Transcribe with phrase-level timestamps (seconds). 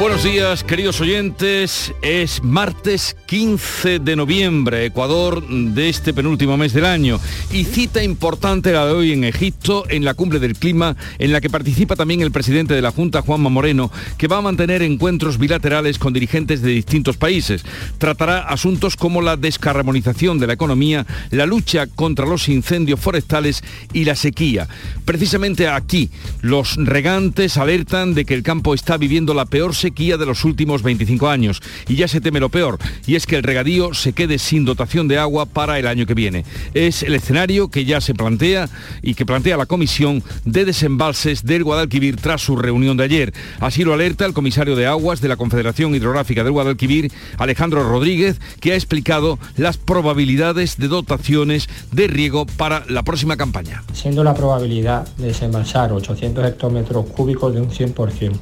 [0.00, 1.92] Buenos días, queridos oyentes.
[2.00, 7.20] Es martes 15 de noviembre, Ecuador de este penúltimo mes del año.
[7.52, 11.42] Y cita importante la de hoy en Egipto, en la cumbre del clima, en la
[11.42, 15.36] que participa también el presidente de la Junta, Juanma Moreno, que va a mantener encuentros
[15.36, 17.62] bilaterales con dirigentes de distintos países.
[17.98, 23.62] Tratará asuntos como la descarbonización de la economía, la lucha contra los incendios forestales
[23.92, 24.66] y la sequía.
[25.04, 26.08] Precisamente aquí,
[26.40, 30.82] los regantes alertan de que el campo está viviendo la peor sequía de los últimos
[30.82, 31.60] 25 años.
[31.88, 35.08] Y ya se teme lo peor, y es que el regadío se quede sin dotación
[35.08, 36.44] de agua para el año que viene.
[36.74, 38.68] Es el escenario que ya se plantea
[39.02, 43.34] y que plantea la Comisión de Desembalses del Guadalquivir tras su reunión de ayer.
[43.58, 48.40] Así lo alerta el comisario de Aguas de la Confederación Hidrográfica del Guadalquivir, Alejandro Rodríguez,
[48.60, 53.82] que ha explicado las probabilidades de dotaciones de riego para la próxima campaña.
[53.92, 58.38] Siendo la probabilidad de desembalsar 800 hectómetros cúbicos de un 100%,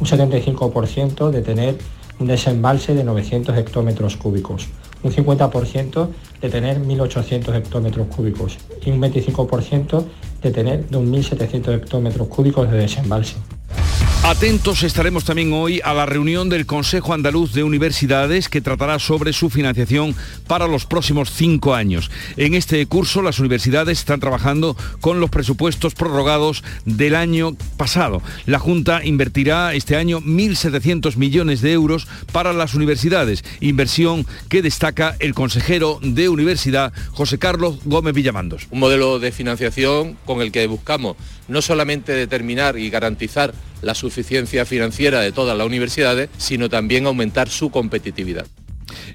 [0.00, 1.78] un 75% de tener
[2.18, 4.68] un desembalse de 900 hectómetros cúbicos,
[5.02, 6.08] un 50%
[6.40, 10.04] de tener 1.800 hectómetros cúbicos y un 25%
[10.42, 13.36] de tener 2.700 hectómetros cúbicos de desembalse.
[14.28, 19.32] Atentos estaremos también hoy a la reunión del Consejo Andaluz de Universidades que tratará sobre
[19.32, 20.14] su financiación
[20.46, 22.10] para los próximos cinco años.
[22.36, 28.20] En este curso las universidades están trabajando con los presupuestos prorrogados del año pasado.
[28.44, 35.16] La Junta invertirá este año 1.700 millones de euros para las universidades, inversión que destaca
[35.20, 38.66] el consejero de Universidad José Carlos Gómez Villamandos.
[38.70, 41.16] Un modelo de financiación con el que buscamos
[41.48, 47.48] no solamente determinar y garantizar la suficiencia financiera de todas las universidades, sino también aumentar
[47.48, 48.46] su competitividad.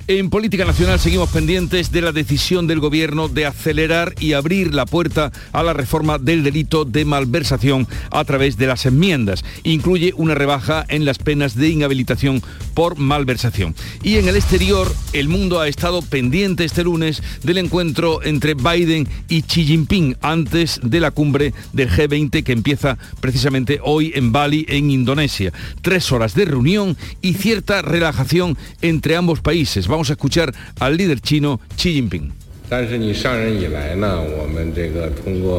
[0.07, 4.85] En política nacional seguimos pendientes de la decisión del Gobierno de acelerar y abrir la
[4.85, 9.45] puerta a la reforma del delito de malversación a través de las enmiendas.
[9.63, 12.41] Incluye una rebaja en las penas de inhabilitación
[12.73, 13.75] por malversación.
[14.03, 19.07] Y en el exterior, el mundo ha estado pendiente este lunes del encuentro entre Biden
[19.29, 24.66] y Xi Jinping antes de la cumbre del G20 que empieza precisamente hoy en Bali,
[24.67, 25.53] en Indonesia.
[25.81, 29.62] Tres horas de reunión y cierta relajación entre ambos países.
[29.88, 32.34] Vamos a escuchar al líder chino Xi Jinping.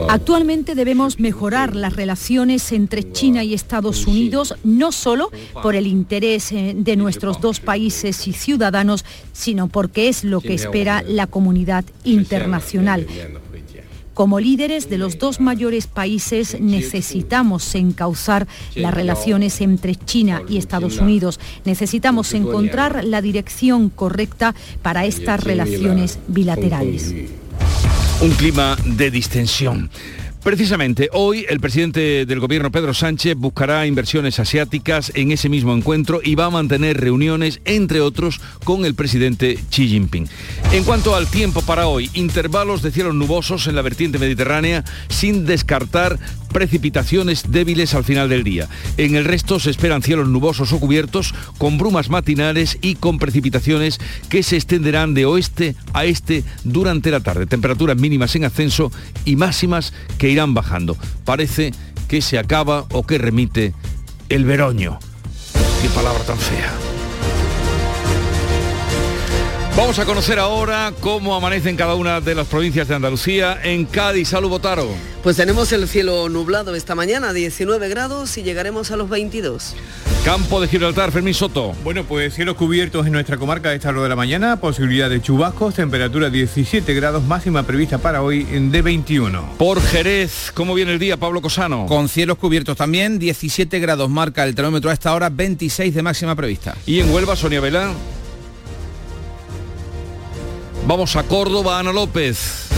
[0.09, 5.31] Actualmente debemos mejorar las relaciones entre China y Estados Unidos, no solo
[5.62, 10.54] por el interés eh, de nuestros dos países y ciudadanos, sino porque es lo que
[10.54, 13.06] espera la comunidad internacional.
[14.14, 20.98] Como líderes de los dos mayores países necesitamos encauzar las relaciones entre China y Estados
[20.98, 21.41] Unidos.
[21.64, 27.12] Necesitamos encontrar la dirección correcta para estas relaciones bilaterales.
[28.20, 29.91] Un clima de distensión.
[30.44, 36.21] Precisamente hoy el presidente del gobierno Pedro Sánchez buscará inversiones asiáticas en ese mismo encuentro
[36.22, 40.28] y va a mantener reuniones, entre otros, con el presidente Xi Jinping.
[40.72, 45.47] En cuanto al tiempo para hoy, intervalos de cielos nubosos en la vertiente mediterránea sin
[45.47, 46.19] descartar
[46.54, 48.69] precipitaciones débiles al final del día.
[48.97, 54.00] En el resto se esperan cielos nubosos o cubiertos con brumas matinales y con precipitaciones
[54.31, 57.47] que se extenderán de oeste a este durante la tarde.
[57.47, 58.91] Temperaturas mínimas en ascenso
[59.25, 60.97] y máximas que irán bajando.
[61.25, 61.72] Parece
[62.09, 63.75] que se acaba o que remite
[64.28, 64.98] el veroño.
[65.82, 66.94] Qué palabra tan fea.
[69.76, 73.58] Vamos a conocer ahora cómo amanece en cada una de las provincias de Andalucía.
[73.64, 74.88] En Cádiz, salud Botaro.
[75.24, 79.74] Pues tenemos el cielo nublado esta mañana, 19 grados y llegaremos a los 22.
[80.24, 81.74] Campo de Gibraltar, Fermín Soto.
[81.82, 85.20] Bueno, pues cielos cubiertos en nuestra comarca a esta hora de la mañana, posibilidad de
[85.20, 89.54] chubascos, temperatura 17 grados, máxima prevista para hoy de 21.
[89.58, 91.86] Por Jerez, ¿cómo viene el día, Pablo Cosano?
[91.86, 96.36] Con cielos cubiertos también, 17 grados marca el termómetro a esta hora, 26 de máxima
[96.36, 96.76] prevista.
[96.86, 97.92] ¿Y en Huelva, Sonia Vela?
[100.86, 102.69] Vamos a Córdoba, Ana López.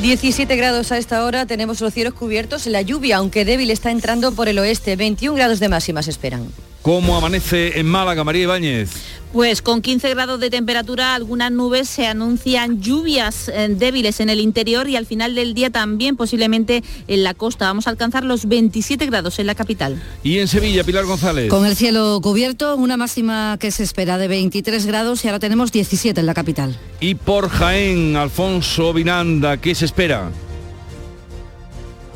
[0.00, 4.30] 17 grados a esta hora, tenemos los cielos cubiertos, la lluvia, aunque débil, está entrando
[4.30, 6.46] por el oeste, 21 grados de máxima se esperan.
[6.88, 8.88] ¿Cómo amanece en Málaga, María Ibáñez?
[9.34, 14.40] Pues con 15 grados de temperatura, algunas nubes se anuncian lluvias eh, débiles en el
[14.40, 17.66] interior y al final del día también posiblemente en la costa.
[17.66, 20.02] Vamos a alcanzar los 27 grados en la capital.
[20.22, 21.50] Y en Sevilla, Pilar González.
[21.50, 25.70] Con el cielo cubierto, una máxima que se espera de 23 grados y ahora tenemos
[25.72, 26.74] 17 en la capital.
[27.00, 30.30] Y por Jaén, Alfonso Vinanda, ¿qué se espera?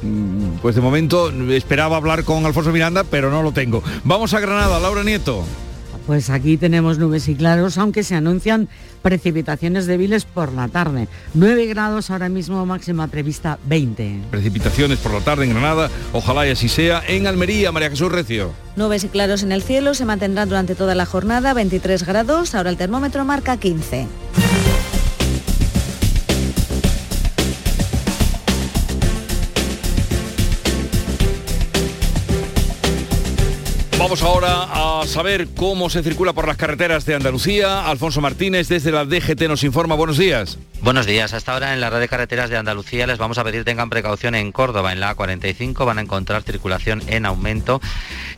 [0.02, 3.82] Mm, Pues de momento esperaba hablar con Alfonso Miranda, pero no lo tengo.
[4.04, 5.44] Vamos a Granada, Laura Nieto.
[6.06, 8.68] Pues aquí tenemos nubes y claros, aunque se anuncian
[9.02, 11.06] precipitaciones débiles por la tarde.
[11.34, 14.22] 9 grados ahora mismo, máxima prevista 20.
[14.30, 17.02] Precipitaciones por la tarde en Granada, ojalá y así sea.
[17.06, 18.50] En Almería, María Jesús Recio.
[18.74, 22.70] Nubes y claros en el cielo se mantendrán durante toda la jornada, 23 grados, ahora
[22.70, 24.08] el termómetro marca 15.
[34.12, 37.88] Vamos ahora a saber cómo se circula por las carreteras de Andalucía.
[37.88, 39.94] Alfonso Martínez desde la DGT nos informa.
[39.94, 40.58] Buenos días.
[40.82, 41.32] Buenos días.
[41.32, 44.34] Hasta ahora en la red de carreteras de Andalucía les vamos a pedir tengan precaución
[44.34, 44.92] en Córdoba.
[44.92, 47.80] En la A45 van a encontrar circulación en aumento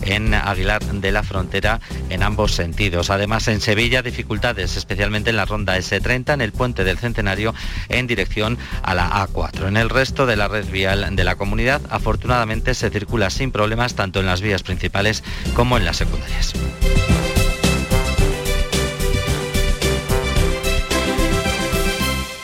[0.03, 3.11] en Aguilar de la Frontera en ambos sentidos.
[3.11, 7.53] Además en Sevilla dificultades, especialmente en la ronda S30 en el puente del Centenario
[7.89, 9.67] en dirección a la A4.
[9.67, 13.95] En el resto de la red vial de la comunidad afortunadamente se circula sin problemas
[13.95, 15.25] tanto en las vías principales
[15.55, 16.53] como en las secundarias.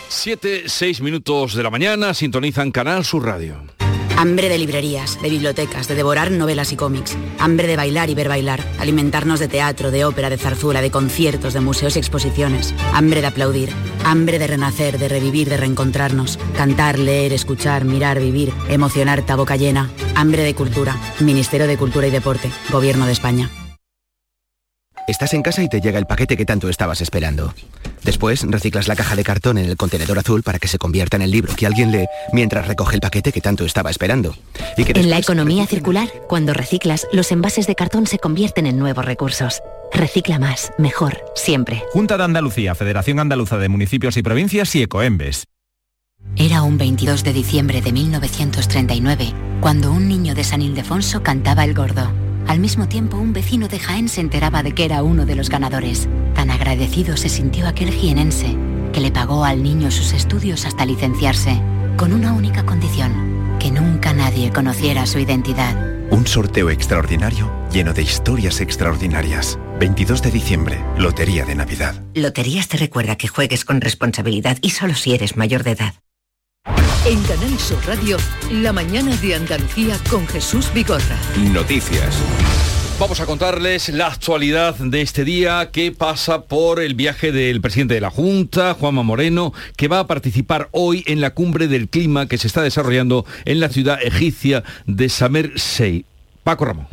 [0.08, 3.79] Siete, seis minutos de la mañana, sintonizan Canal Sur Radio.
[4.20, 7.16] Hambre de librerías, de bibliotecas, de devorar novelas y cómics.
[7.38, 8.62] Hambre de bailar y ver bailar.
[8.78, 12.74] Alimentarnos de teatro, de ópera, de zarzuela, de conciertos, de museos y exposiciones.
[12.92, 13.70] Hambre de aplaudir.
[14.04, 16.38] Hambre de renacer, de revivir, de reencontrarnos.
[16.54, 18.52] Cantar, leer, escuchar, mirar, vivir.
[18.68, 19.88] Emocionar, ta boca llena.
[20.14, 20.98] Hambre de cultura.
[21.20, 22.50] Ministerio de Cultura y Deporte.
[22.70, 23.48] Gobierno de España.
[25.08, 27.54] Estás en casa y te llega el paquete que tanto estabas esperando.
[28.04, 31.22] Después reciclas la caja de cartón en el contenedor azul para que se convierta en
[31.22, 34.34] el libro que alguien lee mientras recoge el paquete que tanto estaba esperando.
[34.76, 38.78] Y que en la economía circular, cuando reciclas, los envases de cartón se convierten en
[38.78, 39.62] nuevos recursos.
[39.92, 41.82] Recicla más, mejor, siempre.
[41.92, 45.44] Junta de Andalucía, Federación Andaluza de Municipios y Provincias y Ecoembes.
[46.36, 51.74] Era un 22 de diciembre de 1939, cuando un niño de San Ildefonso cantaba el
[51.74, 52.10] gordo.
[52.50, 55.48] Al mismo tiempo, un vecino de Jaén se enteraba de que era uno de los
[55.50, 56.08] ganadores.
[56.34, 58.56] Tan agradecido se sintió aquel jienense,
[58.92, 61.62] que le pagó al niño sus estudios hasta licenciarse,
[61.96, 65.76] con una única condición, que nunca nadie conociera su identidad.
[66.10, 69.56] Un sorteo extraordinario lleno de historias extraordinarias.
[69.78, 72.02] 22 de diciembre, Lotería de Navidad.
[72.16, 75.94] Loterías te recuerda que juegues con responsabilidad y solo si eres mayor de edad.
[77.06, 78.18] En Canal Sur Radio,
[78.52, 81.18] la mañana de Andalucía con Jesús Vigorra.
[81.52, 82.22] Noticias.
[82.98, 87.94] Vamos a contarles la actualidad de este día que pasa por el viaje del presidente
[87.94, 92.26] de la Junta, Juanma Moreno, que va a participar hoy en la cumbre del clima
[92.26, 96.04] que se está desarrollando en la ciudad egipcia de Samer Sey.
[96.44, 96.86] Paco Ramón.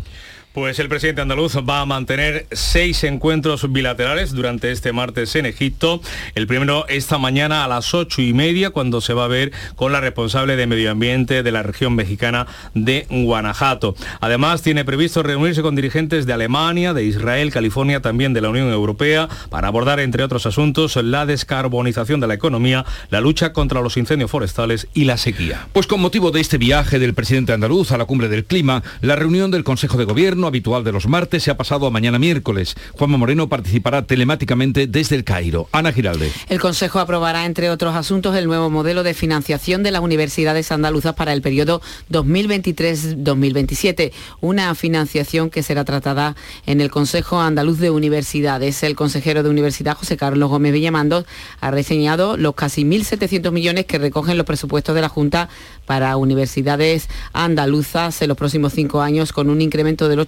[0.58, 6.02] Pues el presidente andaluz va a mantener seis encuentros bilaterales durante este martes en Egipto.
[6.34, 9.92] El primero esta mañana a las ocho y media, cuando se va a ver con
[9.92, 13.94] la responsable de medio ambiente de la región mexicana de Guanajuato.
[14.20, 18.72] Además, tiene previsto reunirse con dirigentes de Alemania, de Israel, California, también de la Unión
[18.72, 23.96] Europea, para abordar, entre otros asuntos, la descarbonización de la economía, la lucha contra los
[23.96, 25.68] incendios forestales y la sequía.
[25.72, 29.16] Pues con motivo de este viaje del presidente andaluz a la cumbre del clima, la
[29.16, 32.76] reunión del Consejo de Gobierno habitual de los martes se ha pasado a mañana miércoles.
[32.94, 35.68] Juanma Moreno participará telemáticamente desde el Cairo.
[35.72, 36.32] Ana Giralde.
[36.50, 41.14] El Consejo aprobará, entre otros asuntos, el nuevo modelo de financiación de las universidades andaluzas
[41.14, 44.12] para el periodo 2023-2027,
[44.42, 46.36] una financiación que será tratada
[46.66, 48.84] en el Consejo Andaluz de Universidades.
[48.84, 51.26] El consejero de Universidad, José Carlos Gómez Villamandos,
[51.60, 55.50] ha reseñado los casi 1.700 millones que recogen los presupuestos de la Junta
[55.86, 60.27] para universidades andaluzas en los próximos cinco años, con un incremento del 8%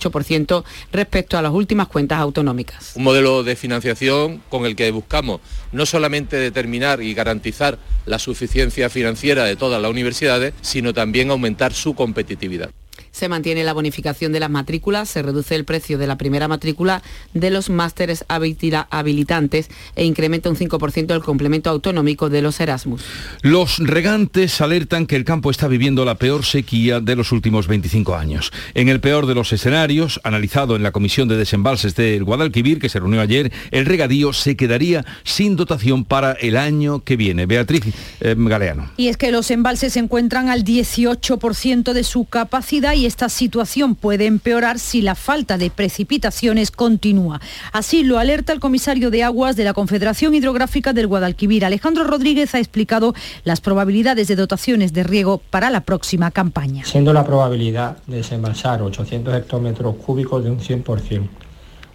[0.92, 2.94] respecto a las últimas cuentas autonómicas.
[2.96, 5.42] Un modelo de financiación con el que buscamos
[5.72, 11.74] no solamente determinar y garantizar la suficiencia financiera de todas las universidades, sino también aumentar
[11.74, 12.72] su competitividad.
[13.20, 17.04] Se mantiene la bonificación de las matrículas, se reduce el precio de la primera matrícula
[17.34, 23.04] de los másteres habilitantes e incrementa un 5% el complemento autonómico de los Erasmus.
[23.42, 28.16] Los regantes alertan que el campo está viviendo la peor sequía de los últimos 25
[28.16, 28.54] años.
[28.74, 32.88] En el peor de los escenarios, analizado en la Comisión de Desembalses del Guadalquivir, que
[32.88, 37.48] se reunió ayer, el regadío se quedaría sin dotación para el año que viene.
[37.48, 37.84] Beatriz
[38.22, 38.92] eh, Galeano.
[38.96, 43.96] Y es que los embalses se encuentran al 18% de su capacidad y esta situación
[43.96, 47.42] puede empeorar si la falta de precipitaciones continúa.
[47.74, 51.66] Así lo alerta el comisario de aguas de la Confederación Hidrográfica del Guadalquivir.
[51.66, 56.86] Alejandro Rodríguez ha explicado las probabilidades de dotaciones de riego para la próxima campaña.
[56.86, 61.28] Siendo la probabilidad de desembalsar 800 hectómetros cúbicos de un 100%,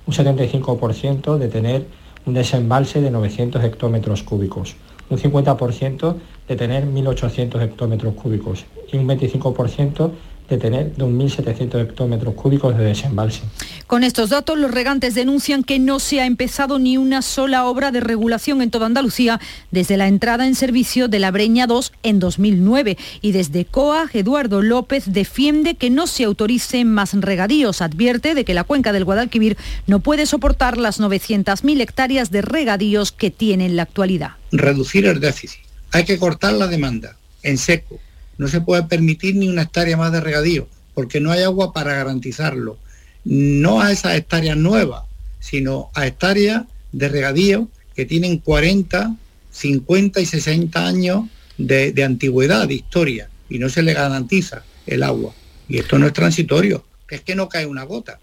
[0.06, 1.87] un 75% de tener
[2.26, 4.75] un desembalse de 900 hectómetros cúbicos,
[5.09, 6.16] un 50%
[6.49, 10.11] de tener 1.800 hectómetros cúbicos y un 25%
[10.49, 13.43] de tener 2.700 hectómetros cúbicos de desembalse.
[13.87, 17.91] Con estos datos, los regantes denuncian que no se ha empezado ni una sola obra
[17.91, 22.19] de regulación en toda Andalucía desde la entrada en servicio de la Breña 2 en
[22.19, 22.97] 2009.
[23.21, 27.83] Y desde COA, Eduardo López defiende que no se autoricen más regadíos.
[27.83, 33.13] Advierte de que la cuenca del Guadalquivir no puede soportar las 900.000 hectáreas de regadíos
[33.13, 34.33] que tiene en la actualidad.
[34.53, 35.61] Reducir el déficit.
[35.93, 38.01] Hay que cortar la demanda en seco
[38.38, 41.95] no se puede permitir ni una hectárea más de regadío, porque no hay agua para
[41.95, 42.79] garantizarlo.
[43.25, 45.05] No a esas hectáreas nuevas,
[45.41, 49.17] sino a hectáreas de regadío que tienen 40,
[49.50, 51.25] 50 y 60 años
[51.59, 55.33] de, antigüedad, de historia, y no se le garantiza el agua.
[55.69, 58.19] Y esto no es transitorio, es que no cae una gota.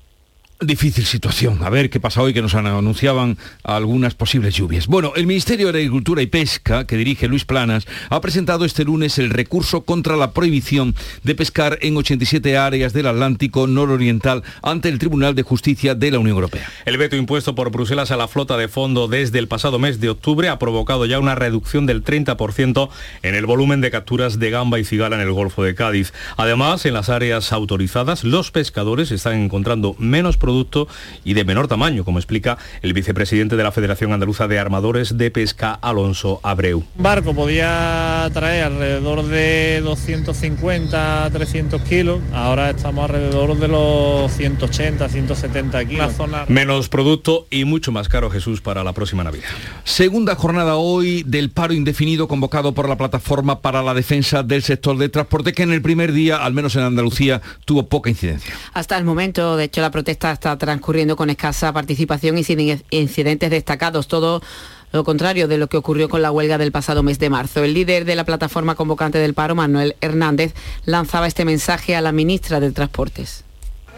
[0.64, 1.64] Difícil situación.
[1.64, 4.86] A ver qué pasa hoy que nos anunciaban algunas posibles lluvias.
[4.86, 9.18] Bueno, el Ministerio de Agricultura y Pesca, que dirige Luis Planas, ha presentado este lunes
[9.18, 15.00] el recurso contra la prohibición de pescar en 87 áreas del Atlántico nororiental ante el
[15.00, 16.70] Tribunal de Justicia de la Unión Europea.
[16.86, 20.12] El veto impuesto por Bruselas a la flota de fondo desde el pasado mes de
[20.12, 22.90] octubre ha provocado ya una reducción del 30%
[23.24, 26.14] en el volumen de capturas de gamba y cigala en el Golfo de Cádiz.
[26.38, 30.88] Además, en las áreas autorizadas, los pescadores están encontrando menos productos producto
[31.24, 35.32] y de menor tamaño, como explica el vicepresidente de la Federación Andaluza de Armadores de
[35.32, 36.84] Pesca, Alonso Abreu.
[36.98, 45.08] Un barco podía traer alrededor de 250, 300 kilos, ahora estamos alrededor de los 180,
[45.08, 46.14] 170 kilos.
[46.50, 49.48] Menos producto y mucho más caro Jesús para la próxima Navidad.
[49.86, 54.98] Segunda jornada hoy del paro indefinido convocado por la plataforma para la defensa del sector
[54.98, 58.54] de transporte que en el primer día, al menos en Andalucía, tuvo poca incidencia.
[58.74, 63.52] Hasta el momento, de hecho, la protesta está transcurriendo con escasa participación y sin incidentes
[63.52, 64.08] destacados.
[64.08, 64.42] Todo
[64.92, 67.64] lo contrario de lo que ocurrió con la huelga del pasado mes de marzo.
[67.64, 70.56] El líder de la plataforma convocante del paro, Manuel Hernández,
[70.86, 73.44] lanzaba este mensaje a la ministra de Transportes.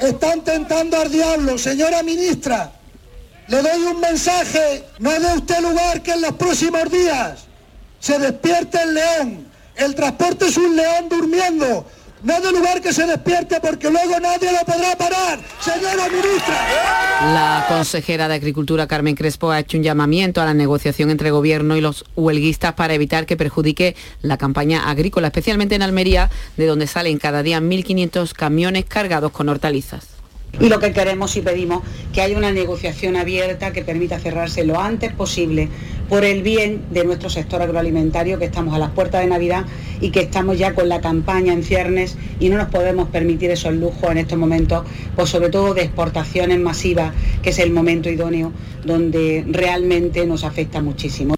[0.01, 2.73] Están tentando al diablo, señora ministra.
[3.47, 7.45] Le doy un mensaje, no dé usted lugar que en los próximos días
[8.01, 9.47] se despierte el león.
[9.77, 11.85] El transporte es un león durmiendo
[12.53, 17.33] lugar que se despierte porque luego nadie lo podrá parar, señora ministra.
[17.33, 21.75] La consejera de Agricultura Carmen Crespo ha hecho un llamamiento a la negociación entre gobierno
[21.75, 26.87] y los huelguistas para evitar que perjudique la campaña agrícola, especialmente en Almería, de donde
[26.87, 30.12] salen cada día 1.500 camiones cargados con hortalizas.
[30.59, 31.81] Y lo que queremos y pedimos
[32.13, 35.67] que haya una negociación abierta que permita cerrarse lo antes posible
[36.09, 39.65] por el bien de nuestro sector agroalimentario, que estamos a las puertas de Navidad
[39.99, 43.73] y que estamos ya con la campaña en ciernes y no nos podemos permitir esos
[43.73, 48.51] lujos en estos momentos, pues sobre todo de exportaciones masivas, que es el momento idóneo
[48.85, 51.35] donde realmente nos afecta muchísimo.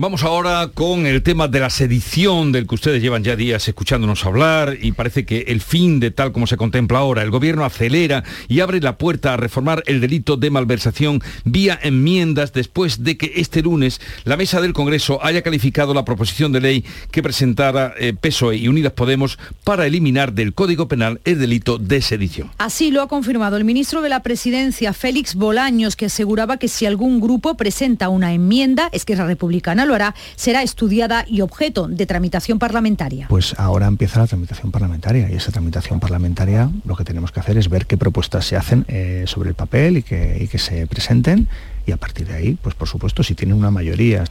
[0.00, 4.24] Vamos ahora con el tema de la sedición del que ustedes llevan ya días escuchándonos
[4.24, 8.22] hablar y parece que el fin de tal como se contempla ahora, el gobierno acelera
[8.46, 13.32] y abre la puerta a reformar el delito de malversación vía enmiendas después de que
[13.34, 18.12] este lunes la mesa del Congreso haya calificado la proposición de ley que presentara eh,
[18.12, 22.52] PSOE y Unidas Podemos para eliminar del Código Penal el delito de sedición.
[22.58, 26.86] Así lo ha confirmado el ministro de la Presidencia, Félix Bolaños, que aseguraba que si
[26.86, 31.40] algún grupo presenta una enmienda, es que es la republicana, lo hará, será estudiada y
[31.40, 33.26] objeto de tramitación parlamentaria.
[33.28, 37.58] Pues ahora empieza la tramitación parlamentaria y esa tramitación parlamentaria lo que tenemos que hacer
[37.58, 40.86] es ver qué propuestas se hacen eh, sobre el papel y que, y que se
[40.86, 41.48] presenten
[41.86, 44.24] y a partir de ahí, pues por supuesto, si tienen una mayoría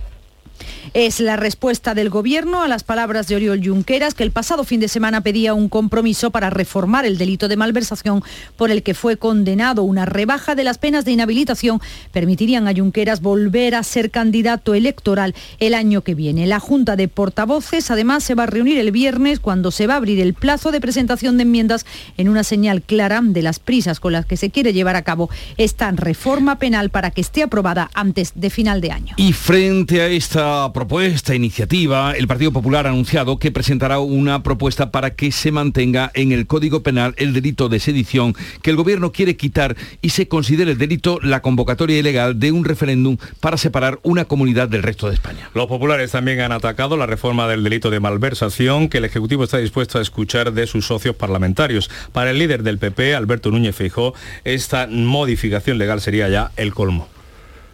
[0.93, 4.79] es la respuesta del Gobierno a las palabras de Oriol Junqueras, que el pasado fin
[4.79, 8.23] de semana pedía un compromiso para reformar el delito de malversación
[8.55, 9.83] por el que fue condenado.
[9.83, 15.35] Una rebaja de las penas de inhabilitación permitirían a Junqueras volver a ser candidato electoral
[15.59, 16.47] el año que viene.
[16.47, 19.97] La Junta de Portavoces además se va a reunir el viernes cuando se va a
[19.97, 21.85] abrir el plazo de presentación de enmiendas
[22.17, 25.29] en una señal clara de las prisas con las que se quiere llevar a cabo
[25.57, 29.13] esta reforma penal para que esté aprobada antes de final de año.
[29.17, 34.91] Y frente a esta propuesta, iniciativa, el Partido Popular ha anunciado que presentará una propuesta
[34.91, 39.11] para que se mantenga en el Código Penal el delito de sedición que el Gobierno
[39.11, 43.99] quiere quitar y se considere el delito la convocatoria ilegal de un referéndum para separar
[44.03, 45.49] una comunidad del resto de España.
[45.53, 49.57] Los populares también han atacado la reforma del delito de malversación que el Ejecutivo está
[49.57, 51.89] dispuesto a escuchar de sus socios parlamentarios.
[52.11, 54.13] Para el líder del PP, Alberto Núñez Feijó,
[54.43, 57.09] esta modificación legal sería ya el colmo.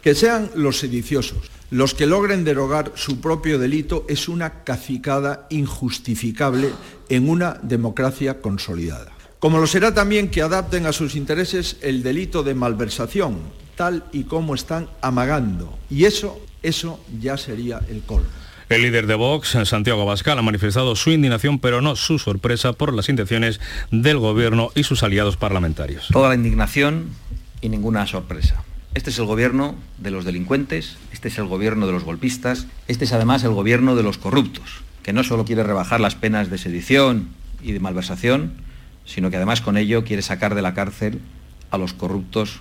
[0.01, 6.69] Que sean los sediciosos los que logren derogar su propio delito es una cacicada injustificable
[7.09, 9.11] en una democracia consolidada.
[9.39, 13.39] Como lo será también que adapten a sus intereses el delito de malversación,
[13.75, 15.75] tal y como están amagando.
[15.89, 18.29] Y eso, eso ya sería el colmo.
[18.69, 22.93] El líder de Vox, Santiago Abascal, ha manifestado su indignación, pero no su sorpresa por
[22.93, 26.09] las intenciones del gobierno y sus aliados parlamentarios.
[26.11, 27.09] Toda la indignación
[27.61, 28.63] y ninguna sorpresa.
[28.95, 33.05] Este es el gobierno de los delincuentes, este es el gobierno de los golpistas, este
[33.05, 36.59] es además el gobierno de los corruptos, que no solo quiere rebajar las penas de
[36.59, 37.29] sedición
[37.63, 38.53] y de malversación,
[39.03, 41.21] sino que además con ello quiere sacar de la cárcel
[41.71, 42.59] a los corruptos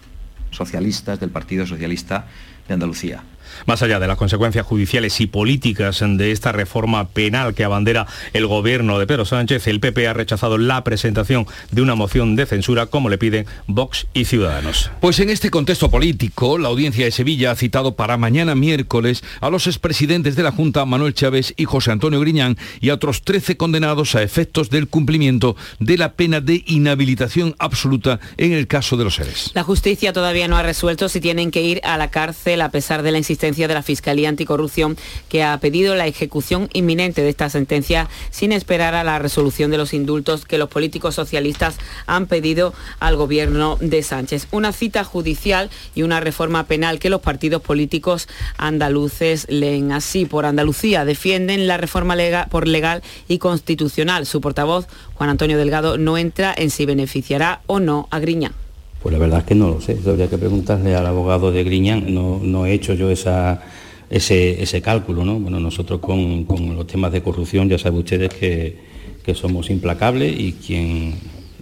[0.51, 2.27] socialistas del Partido Socialista
[2.67, 3.25] de Andalucía.
[3.67, 8.47] Más allá de las consecuencias judiciales y políticas de esta reforma penal que abandera el
[8.47, 12.87] gobierno de Pedro Sánchez, el PP ha rechazado la presentación de una moción de censura
[12.87, 14.91] como le piden Vox y Ciudadanos.
[15.01, 19.51] Pues en este contexto político, la audiencia de Sevilla ha citado para mañana miércoles a
[19.51, 23.57] los expresidentes de la Junta, Manuel Chávez y José Antonio Griñán, y a otros 13
[23.57, 29.05] condenados a efectos del cumplimiento de la pena de inhabilitación absoluta en el caso de
[29.05, 29.51] los seres.
[29.55, 33.03] La justicia todavía no ha resuelto si tienen que ir a la cárcel a pesar
[33.03, 34.97] de la insistencia de la Fiscalía Anticorrupción
[35.29, 39.79] que ha pedido la ejecución inminente de esta sentencia sin esperar a la resolución de
[39.79, 44.47] los indultos que los políticos socialistas han pedido al gobierno de Sánchez.
[44.53, 50.25] Una cita judicial y una reforma penal que los partidos políticos andaluces leen así.
[50.25, 54.25] Por Andalucía defienden la reforma legal, por legal y constitucional.
[54.25, 58.62] Su portavoz, Juan Antonio Delgado, no entra en si beneficiará o no a Griñán.
[59.03, 62.15] Pues la verdad es que no lo sé, habría que preguntarle al abogado de Griñán,
[62.15, 63.61] no, he hecho yo esa,
[64.09, 65.41] ese, cálculo, ¿no?
[65.41, 68.93] Bueno, nosotros con, los temas de corrupción ya saben ustedes que,
[69.35, 71.15] somos implacables y quien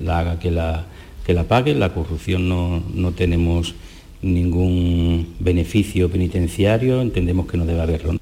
[0.03, 0.87] la haga que la,
[1.25, 3.75] que la pague, la corrupción no, no tenemos
[4.21, 8.17] ningún beneficio penitenciario, entendemos que no debe haberlo.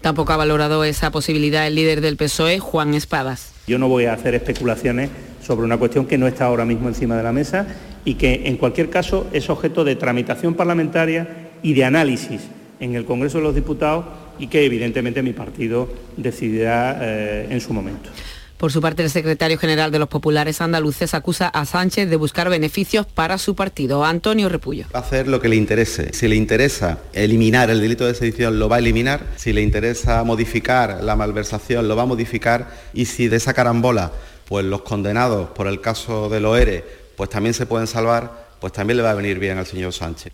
[0.00, 3.52] Tampoco ha valorado esa posibilidad el líder del PSOE, Juan Espadas.
[3.68, 5.10] Yo no voy a hacer especulaciones
[5.42, 7.66] sobre una cuestión que no está ahora mismo encima de la mesa
[8.04, 12.42] y que en cualquier caso es objeto de tramitación parlamentaria y de análisis
[12.80, 14.04] en el Congreso de los Diputados
[14.38, 18.10] y que evidentemente mi partido decidirá eh, en su momento.
[18.56, 22.48] Por su parte, el secretario general de los populares andaluces acusa a Sánchez de buscar
[22.48, 24.04] beneficios para su partido.
[24.04, 24.86] Antonio Repullo.
[24.94, 26.12] Va a hacer lo que le interese.
[26.14, 29.26] Si le interesa eliminar el delito de sedición, lo va a eliminar.
[29.36, 32.70] Si le interesa modificar la malversación, lo va a modificar.
[32.94, 34.12] Y si de esa carambola,
[34.46, 38.96] pues los condenados por el caso de Loere pues también se pueden salvar, pues también
[38.96, 40.32] le va a venir bien al señor Sánchez.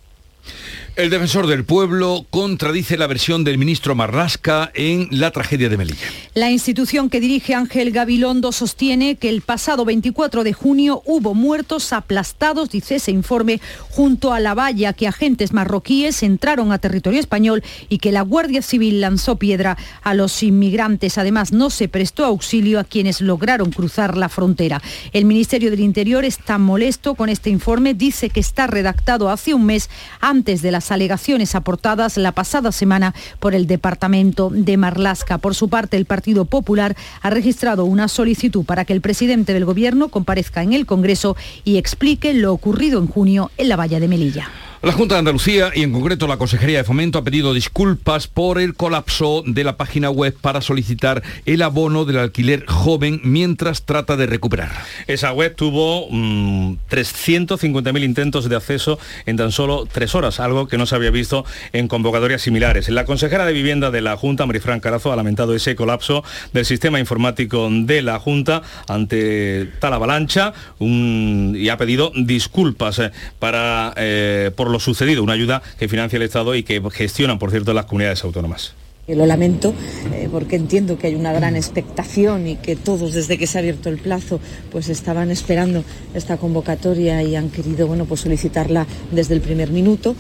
[1.00, 6.06] El defensor del pueblo contradice la versión del ministro Marlasca en la tragedia de Melilla.
[6.34, 11.94] La institución que dirige Ángel Gabilondo sostiene que el pasado 24 de junio hubo muertos
[11.94, 17.64] aplastados, dice ese informe, junto a la valla que agentes marroquíes entraron a territorio español
[17.88, 21.16] y que la Guardia Civil lanzó piedra a los inmigrantes.
[21.16, 24.82] Además, no se prestó auxilio a quienes lograron cruzar la frontera.
[25.14, 29.64] El Ministerio del Interior está molesto con este informe, dice que está redactado hace un
[29.64, 29.88] mes
[30.20, 35.38] antes de alegaciones aportadas la pasada semana por el Departamento de Marlasca.
[35.38, 39.64] Por su parte, el Partido Popular ha registrado una solicitud para que el presidente del
[39.64, 44.09] Gobierno comparezca en el Congreso y explique lo ocurrido en junio en la valla de
[44.09, 44.48] Melilla.
[44.82, 48.58] La Junta de Andalucía y en concreto la Consejería de Fomento ha pedido disculpas por
[48.58, 54.16] el colapso de la página web para solicitar el abono del alquiler joven mientras trata
[54.16, 54.70] de recuperar.
[55.06, 60.78] Esa web tuvo 350.000 mm, intentos de acceso en tan solo tres horas, algo que
[60.78, 62.88] no se había visto en convocatorias similares.
[62.88, 66.98] La consejera de Vivienda de la Junta, Marifran Carazo, ha lamentado ese colapso del sistema
[66.98, 74.69] informático de la Junta ante tal avalancha y ha pedido disculpas eh, para, eh, por
[74.70, 78.24] lo sucedido, una ayuda que financia el Estado y que gestionan, por cierto, las comunidades
[78.24, 78.74] autónomas.
[79.09, 79.74] Lo lamento
[80.12, 83.61] eh, porque entiendo que hay una gran expectación y que todos desde que se ha
[83.61, 84.38] abierto el plazo
[84.70, 85.83] pues estaban esperando
[86.14, 90.14] esta convocatoria y han querido bueno, pues solicitarla desde el primer minuto.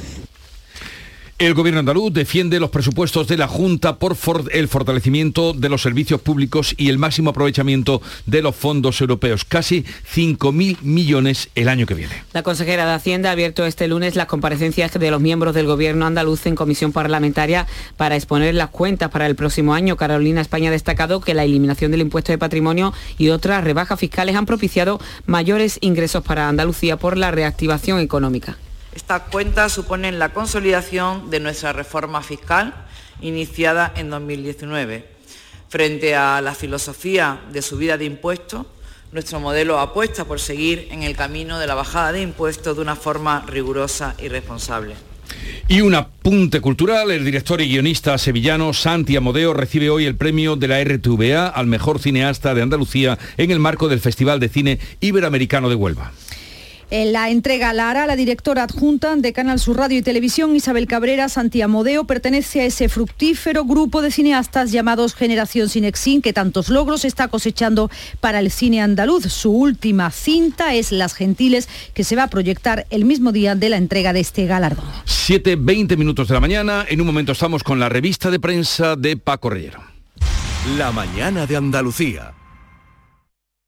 [1.40, 4.14] El gobierno andaluz defiende los presupuestos de la Junta por
[4.52, 9.86] el fortalecimiento de los servicios públicos y el máximo aprovechamiento de los fondos europeos, casi
[10.14, 12.12] 5.000 millones el año que viene.
[12.34, 16.04] La consejera de Hacienda ha abierto este lunes las comparecencias de los miembros del gobierno
[16.04, 19.96] andaluz en comisión parlamentaria para exponer las cuentas para el próximo año.
[19.96, 24.36] Carolina España ha destacado que la eliminación del impuesto de patrimonio y otras rebajas fiscales
[24.36, 28.58] han propiciado mayores ingresos para Andalucía por la reactivación económica.
[28.94, 32.74] Estas cuentas suponen la consolidación de nuestra reforma fiscal
[33.20, 35.06] iniciada en 2019.
[35.68, 38.66] Frente a la filosofía de subida de impuestos,
[39.12, 42.96] nuestro modelo apuesta por seguir en el camino de la bajada de impuestos de una
[42.96, 44.94] forma rigurosa y responsable.
[45.68, 50.56] Y un apunte cultural, el director y guionista sevillano Santi Amodeo recibe hoy el premio
[50.56, 54.80] de la RTVA al mejor cineasta de Andalucía en el marco del Festival de Cine
[55.00, 56.12] Iberoamericano de Huelva.
[56.92, 60.88] En la entrega la hará la directora adjunta de Canal Sur Radio y Televisión, Isabel
[60.88, 67.04] Cabrera Santiamodeo, pertenece a ese fructífero grupo de cineastas llamados Generación Cinexin, que tantos logros
[67.04, 69.32] está cosechando para el cine andaluz.
[69.32, 73.68] Su última cinta es Las Gentiles, que se va a proyectar el mismo día de
[73.68, 74.84] la entrega de este galardón.
[75.04, 76.84] 7, 20 minutos de la mañana.
[76.88, 79.80] En un momento estamos con la revista de prensa de Paco Reyero.
[80.76, 82.34] La mañana de Andalucía.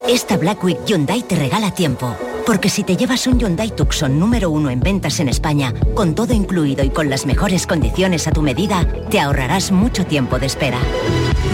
[0.05, 2.17] Esta Black Week Hyundai te regala tiempo.
[2.45, 6.33] Porque si te llevas un Hyundai Tucson número uno en ventas en España, con todo
[6.33, 10.79] incluido y con las mejores condiciones a tu medida, te ahorrarás mucho tiempo de espera.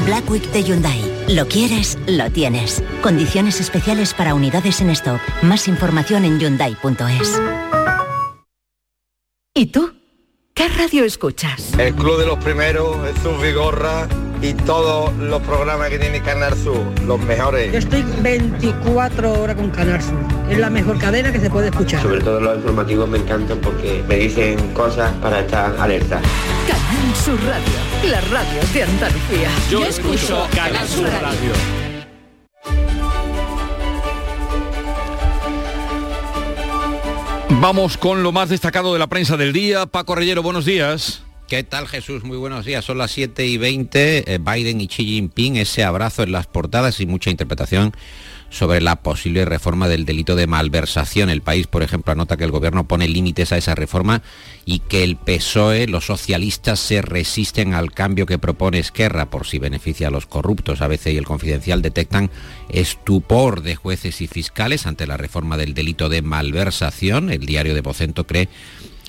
[0.06, 1.00] Black Week de Hyundai.
[1.28, 2.84] Lo quieres, lo tienes.
[3.04, 5.22] Condiciones especiales para unidades en stock.
[5.44, 7.40] Más información en hyundai.es.
[9.54, 9.99] ¿Y tú?
[10.60, 11.72] ¿Qué radio escuchas?
[11.80, 14.10] El Club de los Primeros, Jesús Vigorra
[14.42, 17.72] y todos los programas que tiene Canal Sur, los mejores.
[17.72, 20.18] Yo estoy 24 horas con Canal Sur.
[20.50, 22.02] Es la mejor cadena que se puede escuchar.
[22.02, 26.20] Sobre todo los informativos me encantan porque me dicen cosas para estar alerta.
[26.68, 29.50] Canal Sur Radio, la radio de Andalucía.
[29.70, 31.79] Yo, escucho Canal Sur Radio.
[37.62, 39.86] Vamos con lo más destacado de la prensa del día.
[39.86, 41.24] Paco Reyero, buenos días.
[41.50, 42.24] ¿Qué tal Jesús?
[42.24, 42.86] Muy buenos días.
[42.86, 44.34] Son las 7 y 20.
[44.34, 47.92] Eh, Biden y Xi Jinping, ese abrazo en las portadas y mucha interpretación
[48.50, 51.30] sobre la posible reforma del delito de malversación.
[51.30, 54.22] El país, por ejemplo, anota que el gobierno pone límites a esa reforma
[54.66, 59.60] y que el PSOE, los socialistas, se resisten al cambio que propone Esquerra por si
[59.60, 60.82] beneficia a los corruptos.
[60.82, 62.30] ABC y el Confidencial detectan
[62.70, 67.30] estupor de jueces y fiscales ante la reforma del delito de malversación.
[67.30, 68.50] El diario de Bocento cree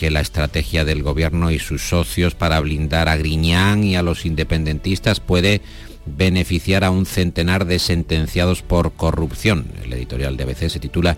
[0.01, 4.25] que la estrategia del gobierno y sus socios para blindar a Griñán y a los
[4.25, 5.61] independentistas puede
[6.07, 9.67] beneficiar a un centenar de sentenciados por corrupción.
[9.85, 11.17] El editorial de ABC se titula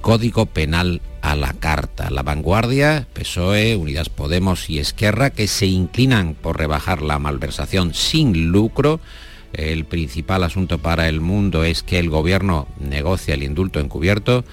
[0.00, 2.10] Código Penal a la carta.
[2.10, 8.50] La vanguardia, PSOE, Unidas Podemos y Esquerra, que se inclinan por rebajar la malversación sin
[8.50, 9.00] lucro.
[9.52, 14.44] El principal asunto para el mundo es que el gobierno negocia el indulto encubierto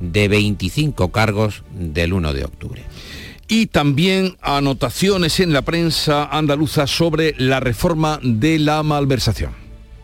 [0.00, 2.82] de 25 cargos del 1 de octubre
[3.48, 9.52] y también anotaciones en la prensa andaluza sobre la reforma de la malversación.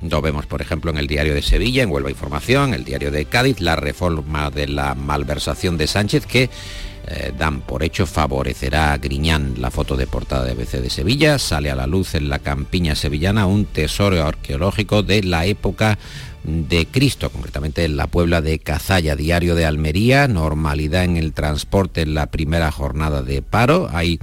[0.03, 3.25] Lo vemos, por ejemplo, en el diario de Sevilla, en Huelva Información, el diario de
[3.25, 6.51] Cádiz, la reforma de la malversación de Sánchez que
[7.07, 9.55] eh, dan por hecho favorecerá a Griñán.
[9.59, 12.95] La foto de portada de BC de Sevilla sale a la luz en la campiña
[12.95, 15.99] sevillana un tesoro arqueológico de la época
[16.45, 22.03] de Cristo, concretamente en la Puebla de Cazalla, diario de Almería, normalidad en el transporte
[22.03, 23.89] en la primera jornada de paro.
[23.93, 24.19] Hay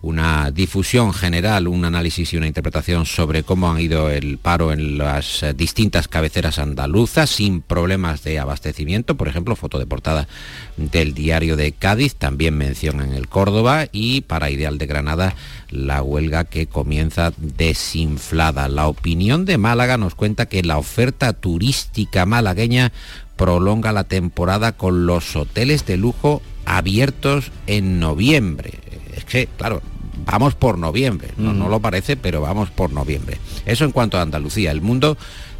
[0.00, 4.96] una difusión general, un análisis y una interpretación sobre cómo han ido el paro en
[4.96, 10.28] las eh, distintas cabeceras andaluzas sin problemas de abastecimiento, por ejemplo, foto de portada
[10.76, 15.34] del diario de Cádiz, también mención en el Córdoba y para Ideal de Granada
[15.68, 18.68] la huelga que comienza desinflada.
[18.68, 22.92] La opinión de Málaga nos cuenta que la oferta turística malagueña
[23.36, 28.87] prolonga la temporada con los hoteles de lujo abiertos en noviembre
[29.18, 29.82] es que, claro,
[30.24, 33.38] vamos por noviembre, no, no, lo parece, pero vamos por noviembre.
[33.66, 34.70] Eso en cuanto a Andalucía.
[34.70, 35.16] El mundo,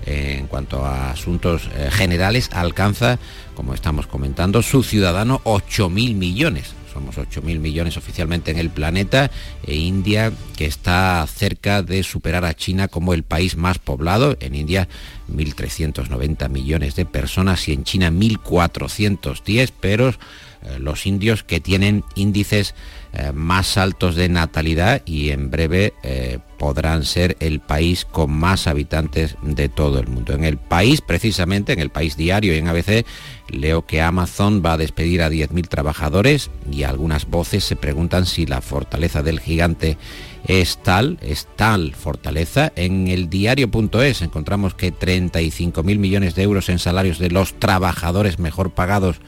[0.07, 3.19] eh, en cuanto a asuntos eh, generales, alcanza,
[3.55, 6.75] como estamos comentando, su ciudadano 8.000 millones.
[6.93, 9.31] Somos 8.000 millones oficialmente en el planeta
[9.63, 14.37] e India, que está cerca de superar a China como el país más poblado.
[14.41, 14.89] En India,
[15.33, 22.75] 1.390 millones de personas y en China 1.410, pero eh, los indios que tienen índices
[23.19, 28.69] eh, más altos de natalidad y en breve eh, podrán ser el país con más
[28.69, 30.35] habitantes de todo el mundo.
[30.35, 33.05] En el país, precisamente, en el país diario y en ABC,
[33.49, 38.47] leo que Amazon va a despedir a 10.000 trabajadores y algunas voces se preguntan si
[38.47, 39.99] la fortaleza del gigante
[40.47, 42.73] es tal, es tal fortaleza.
[42.77, 48.71] En el diario.es encontramos que 35.000 millones de euros en salarios de los trabajadores mejor
[48.71, 49.21] pagados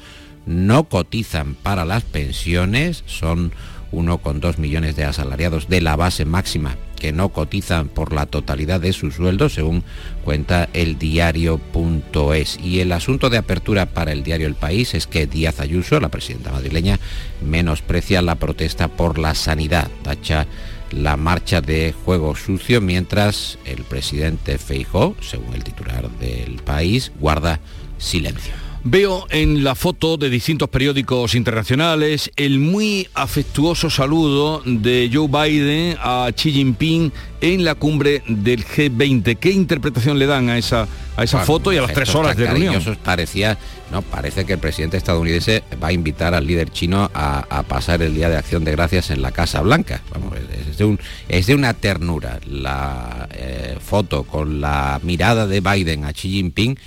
[0.47, 3.53] no cotizan para las pensiones, son
[3.93, 8.93] 1,2 millones de asalariados de la base máxima que no cotizan por la totalidad de
[8.93, 9.83] sus sueldos, según
[10.23, 12.59] cuenta el diario.es.
[12.63, 16.11] Y el asunto de apertura para el diario El País es que Díaz Ayuso, la
[16.11, 17.01] presidenta madrileña,
[17.41, 20.47] menosprecia la protesta por la sanidad, tacha
[20.93, 27.61] la marcha de juego sucio, mientras el presidente Feijó, según el titular del país, guarda
[27.99, 28.70] silencio.
[28.83, 35.99] Veo en la foto de distintos periódicos internacionales el muy afectuoso saludo de Joe Biden
[36.01, 37.13] a Xi Jinping
[37.43, 39.37] en la cumbre del G20.
[39.37, 42.47] ¿Qué interpretación le dan a esa, a esa foto y a las tres horas de
[42.47, 42.83] reunión?
[43.05, 43.59] Parecía,
[43.93, 48.15] no, parece que el presidente estadounidense va a invitar al líder chino a, pasar el
[48.15, 50.01] Día de Acción de Gracias en la Casa Blanca.
[50.11, 50.39] Vamos,
[50.69, 56.07] es, de, un, es de una ternura la eh, foto con la mirada de Biden
[56.07, 56.79] a Xi Jinping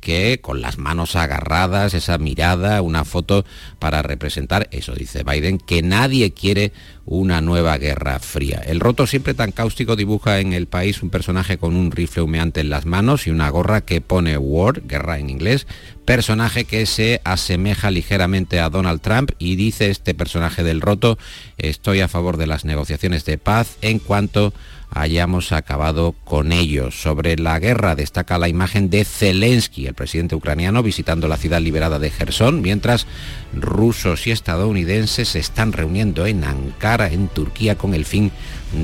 [0.00, 3.44] que con las manos agarradas, esa mirada, una foto
[3.78, 6.72] para representar, eso dice Biden, que nadie quiere
[7.04, 8.62] una nueva guerra fría.
[8.64, 12.60] El roto siempre tan cáustico dibuja en el país un personaje con un rifle humeante
[12.60, 15.66] en las manos y una gorra que pone war, guerra en inglés,
[16.04, 21.18] personaje que se asemeja ligeramente a Donald Trump y dice este personaje del roto,
[21.56, 24.52] estoy a favor de las negociaciones de paz en cuanto
[24.90, 27.00] hayamos acabado con ellos.
[27.00, 31.98] Sobre la guerra destaca la imagen de Zelensky, el presidente ucraniano, visitando la ciudad liberada
[31.98, 33.06] de Gerson, mientras
[33.54, 38.32] rusos y estadounidenses se están reuniendo en Ankara, en Turquía, con el fin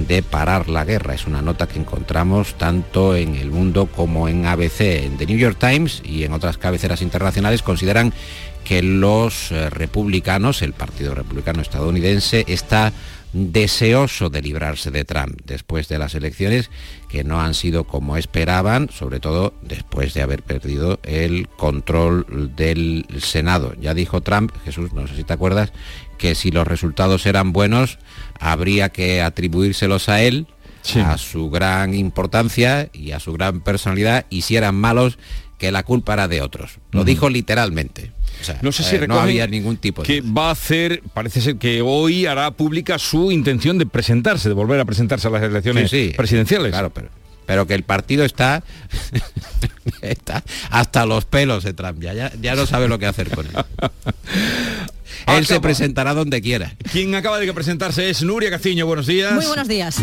[0.09, 1.14] de parar la guerra.
[1.14, 4.81] Es una nota que encontramos tanto en El Mundo como en ABC.
[4.81, 8.12] En The New York Times y en otras cabeceras internacionales consideran
[8.64, 12.92] que los eh, republicanos, el Partido Republicano estadounidense, está
[13.37, 16.70] deseoso de librarse de Trump después de las elecciones
[17.09, 23.07] que no han sido como esperaban, sobre todo después de haber perdido el control del
[23.20, 23.75] Senado.
[23.81, 25.72] Ya dijo Trump, Jesús, no sé si te acuerdas,
[26.18, 27.99] que si los resultados eran buenos,
[28.40, 30.46] habría que atribuírselos a él,
[31.05, 35.18] a su gran importancia y a su gran personalidad, y si eran malos,
[35.59, 36.79] que la culpa era de otros.
[36.92, 38.12] Lo dijo literalmente
[38.62, 40.07] no sé si eh, no había ningún tipo de...
[40.07, 44.55] que va a hacer, parece ser que hoy hará pública su intención de presentarse, de
[44.55, 46.70] volver a presentarse a las elecciones presidenciales.
[46.70, 47.09] Claro, pero
[47.46, 48.62] pero que el partido está,
[50.03, 53.53] está hasta los pelos de Trump, ya, ya, no sabe lo que hacer con él.
[55.29, 56.75] él se presentará donde quiera.
[56.90, 59.33] Quien acaba de presentarse es Nuria Caciño, buenos días.
[59.33, 60.03] Muy buenos días.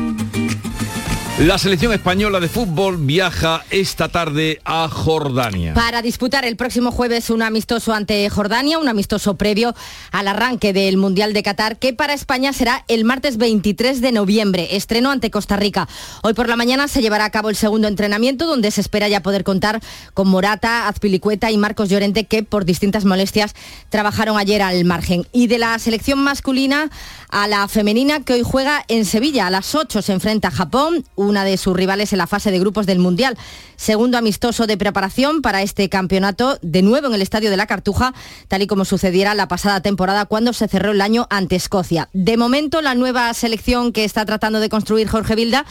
[1.41, 5.73] La selección española de fútbol viaja esta tarde a Jordania.
[5.73, 9.73] Para disputar el próximo jueves un amistoso ante Jordania, un amistoso previo
[10.11, 14.75] al arranque del Mundial de Qatar, que para España será el martes 23 de noviembre,
[14.75, 15.89] estreno ante Costa Rica.
[16.21, 19.23] Hoy por la mañana se llevará a cabo el segundo entrenamiento, donde se espera ya
[19.23, 19.81] poder contar
[20.13, 23.55] con Morata, Azpilicueta y Marcos Llorente, que por distintas molestias
[23.89, 25.25] trabajaron ayer al margen.
[25.31, 26.91] Y de la selección masculina
[27.31, 29.47] a la femenina, que hoy juega en Sevilla.
[29.47, 32.59] A las 8 se enfrenta a Japón una de sus rivales en la fase de
[32.59, 33.37] grupos del Mundial.
[33.77, 38.13] Segundo amistoso de preparación para este campeonato, de nuevo en el Estadio de la Cartuja,
[38.47, 42.09] tal y como sucediera la pasada temporada cuando se cerró el año ante Escocia.
[42.13, 45.65] De momento, la nueva selección que está tratando de construir Jorge Vilda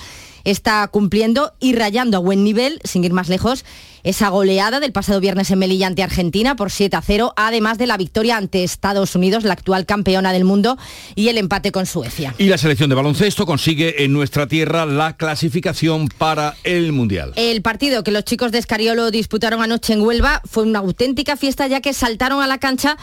[0.45, 3.65] está cumpliendo y rayando a buen nivel, sin ir más lejos,
[4.03, 7.87] esa goleada del pasado viernes en Melilla ante Argentina por 7 a 0, además de
[7.87, 10.79] la victoria ante Estados Unidos, la actual campeona del mundo,
[11.15, 12.35] y el empate con Suecia.
[12.39, 17.33] Y la selección de baloncesto consigue en nuestra tierra la clasificación para el Mundial.
[17.37, 21.67] El partido que los chicos de Escariolo disputaron anoche en Huelva fue una auténtica fiesta
[21.67, 22.97] ya que saltaron a la cancha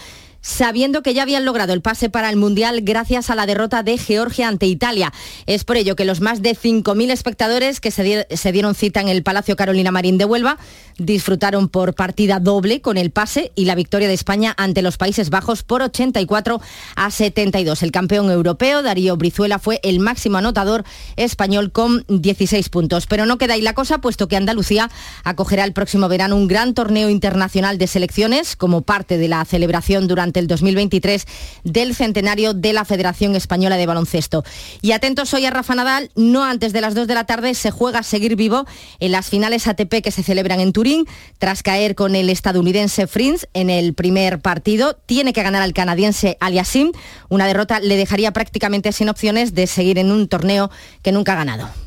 [0.47, 3.97] sabiendo que ya habían logrado el pase para el Mundial gracias a la derrota de
[3.97, 5.11] Georgia ante Italia.
[5.45, 9.23] Es por ello que los más de 5.000 espectadores que se, dieron cita en el
[9.23, 10.57] Palacio Carolina Marín de Huelva
[10.97, 15.29] disfrutaron por partida doble con el pase y la victoria de España ante los Países
[15.29, 16.61] Bajos por 84
[16.95, 17.83] a 72.
[17.83, 20.85] El campeón europeo, Darío Brizuela, fue el máximo anotador
[21.17, 23.05] español con 16 puntos.
[23.05, 24.89] Pero no queda ahí la cosa, puesto que Andalucía
[25.25, 30.07] acogerá el próximo verano un gran torneo internacional de selecciones como parte de la celebración
[30.07, 31.25] durante el 2023
[31.63, 34.43] del centenario de la Federación Española de Baloncesto.
[34.81, 37.71] Y atentos hoy a Rafa Nadal, no antes de las 2 de la tarde se
[37.71, 38.65] juega a seguir vivo
[38.99, 41.05] en las finales ATP que se celebran en Turín,
[41.37, 44.97] tras caer con el estadounidense Frins en el primer partido.
[45.05, 46.91] Tiene que ganar al canadiense Aliasim.
[47.29, 50.69] Una derrota le dejaría prácticamente sin opciones de seguir en un torneo
[51.01, 51.86] que nunca ha ganado.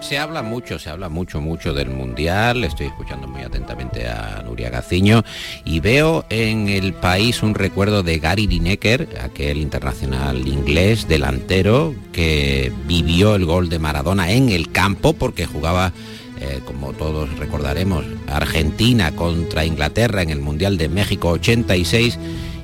[0.00, 2.64] Se habla mucho, se habla mucho, mucho del Mundial.
[2.64, 5.22] Estoy escuchando muy atentamente a Nuria Gaciño
[5.64, 12.72] y veo en el país un recuerdo de Gary Lineker, aquel internacional inglés delantero que
[12.86, 15.92] vivió el gol de Maradona en el campo porque jugaba
[16.40, 22.18] eh, como todos recordaremos, Argentina contra Inglaterra en el Mundial de México 86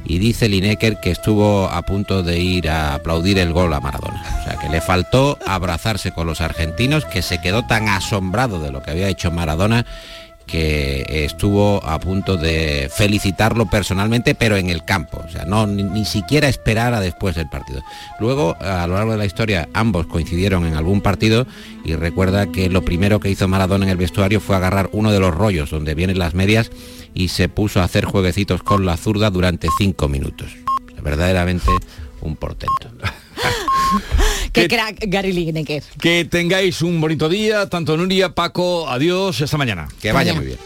[0.06, 4.22] y dice Lineker que estuvo a punto de ir a aplaudir el gol a Maradona.
[4.40, 8.70] O sea, que le faltó abrazarse con los argentinos, que se quedó tan asombrado de
[8.70, 9.84] lo que había hecho Maradona
[10.46, 16.04] que estuvo a punto de felicitarlo personalmente, pero en el campo, o sea, no ni,
[16.04, 17.82] siquiera esperara después del partido.
[18.20, 21.46] Luego, a lo largo de la historia, ambos coincidieron en algún partido
[21.84, 25.20] y recuerda que lo primero que hizo Maradona en el vestuario fue agarrar uno de
[25.20, 26.70] los rollos donde vienen las medias
[27.12, 30.56] y se puso a hacer jueguecitos con la zurda durante cinco minutos.
[31.02, 31.70] Verdaderamente
[32.20, 32.90] un portento.
[34.56, 35.82] Qué crack Gary Lineker.
[36.00, 39.86] Que tengáis un bonito día, tanto Nuria, Paco, adiós, hasta mañana.
[40.00, 40.58] Que vaya muy bien.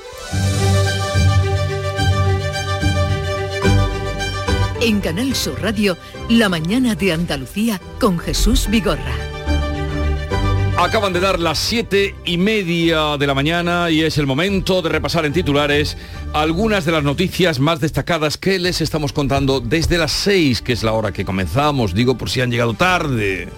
[4.80, 5.98] En Canal Sur Radio,
[6.28, 9.29] La mañana de Andalucía con Jesús Vigorra.
[10.80, 14.88] Acaban de dar las siete y media de la mañana y es el momento de
[14.88, 15.98] repasar en titulares
[16.32, 20.82] algunas de las noticias más destacadas que les estamos contando desde las seis, que es
[20.82, 23.50] la hora que comenzamos, digo por si han llegado tarde.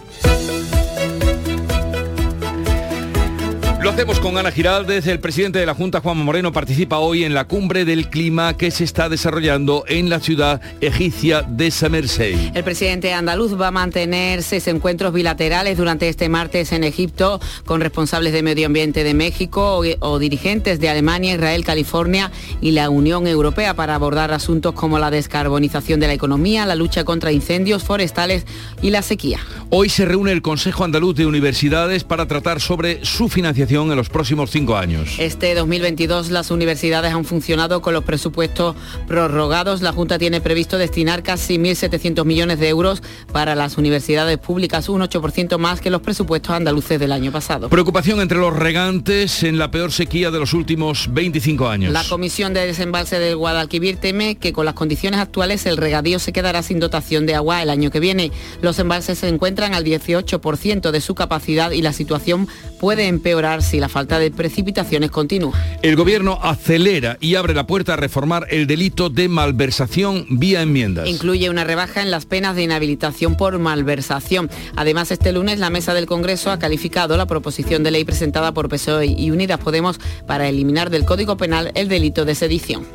[3.83, 5.09] Lo hacemos con Ana Giraldez.
[5.09, 8.71] El presidente de la Junta, Juan Moreno, participa hoy en la cumbre del clima que
[8.71, 12.53] se está desarrollando en la ciudad egipcia de Samersey.
[12.55, 17.81] El presidente andaluz va a mantener seis encuentros bilaterales durante este martes en Egipto con
[17.81, 22.89] responsables de medio ambiente de México o, o dirigentes de Alemania, Israel, California y la
[22.89, 27.83] Unión Europea para abordar asuntos como la descarbonización de la economía, la lucha contra incendios
[27.83, 28.47] forestales
[28.81, 29.41] y la sequía.
[29.71, 34.11] Hoy se reúne el Consejo Andaluz de Universidades para tratar sobre su financiación en los
[34.11, 35.17] próximos cinco años.
[35.19, 38.77] Este 2022 las universidades han funcionado con los presupuestos
[39.09, 39.81] prorrogados.
[39.81, 45.01] La Junta tiene previsto destinar casi 1.700 millones de euros para las universidades públicas, un
[45.01, 47.71] 8% más que los presupuestos andaluces del año pasado.
[47.71, 51.95] Preocupación entre los regantes en la peor sequía de los últimos 25 años.
[51.95, 56.35] La Comisión de Desembalse del Guadalquivir teme que con las condiciones actuales el regadío se
[56.35, 58.33] quedará sin dotación de agua el año que viene.
[58.61, 63.81] Los embalses se encuentran al 18% de su capacidad y la situación puede empeorar si
[63.81, 65.59] la falta de precipitaciones continúa.
[65.83, 71.09] El gobierno acelera y abre la puerta a reformar el delito de malversación vía enmiendas.
[71.09, 74.51] Incluye una rebaja en las penas de inhabilitación por malversación.
[74.77, 78.69] Además, este lunes la mesa del Congreso ha calificado la proposición de ley presentada por
[78.69, 82.87] PSOE y Unidas Podemos para eliminar del Código Penal el delito de sedición.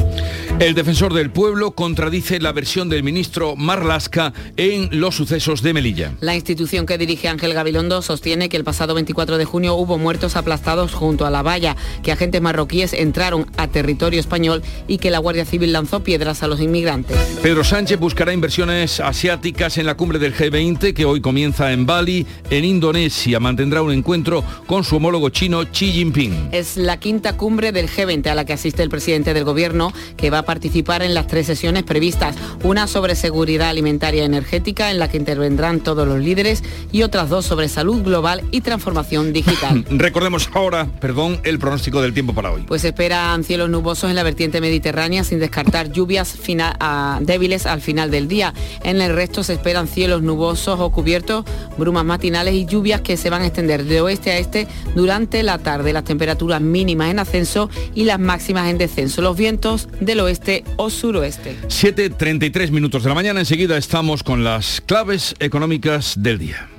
[0.59, 6.13] El defensor del pueblo contradice la versión del ministro Marlasca en los sucesos de Melilla.
[6.19, 10.35] La institución que dirige Ángel Gabilondo sostiene que el pasado 24 de junio hubo muertos
[10.35, 15.19] aplastados junto a la valla, que agentes marroquíes entraron a territorio español y que la
[15.19, 17.15] Guardia Civil lanzó piedras a los inmigrantes.
[17.43, 22.25] Pedro Sánchez buscará inversiones asiáticas en la cumbre del G20 que hoy comienza en Bali,
[22.49, 23.39] en Indonesia.
[23.39, 26.49] Mantendrá un encuentro con su homólogo chino Xi Jinping.
[26.51, 30.31] Es la quinta cumbre del G20 a la que asiste el presidente del gobierno, que
[30.31, 32.35] va a participar en las tres sesiones previstas.
[32.63, 37.29] Una sobre seguridad alimentaria y energética, en la que intervendrán todos los líderes, y otras
[37.29, 39.85] dos sobre salud global y transformación digital.
[39.91, 42.63] Recordemos ahora, perdón, el pronóstico del tiempo para hoy.
[42.63, 47.81] Pues esperan cielos nubosos en la vertiente mediterránea sin descartar lluvias final, uh, débiles al
[47.81, 48.53] final del día.
[48.83, 51.43] En el resto se esperan cielos nubosos o cubiertos,
[51.77, 55.57] brumas matinales y lluvias que se van a extender de oeste a este durante la
[55.57, 55.91] tarde.
[55.91, 59.21] Las temperaturas mínimas en ascenso y las máximas en descenso.
[59.21, 60.36] Los vientos del oeste
[60.77, 61.57] o suroeste.
[61.67, 63.39] 7.33 minutos de la mañana.
[63.39, 66.69] Enseguida estamos con las claves económicas del día.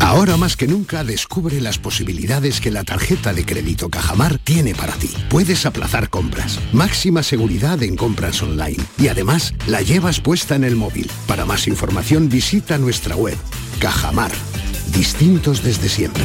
[0.00, 4.92] Ahora más que nunca descubre las posibilidades que la tarjeta de crédito Cajamar tiene para
[4.92, 5.10] ti.
[5.28, 10.76] Puedes aplazar compras, máxima seguridad en compras online y además la llevas puesta en el
[10.76, 11.10] móvil.
[11.26, 13.36] Para más información visita nuestra web.
[13.80, 14.30] Cajamar.
[14.92, 16.24] Distintos desde siempre.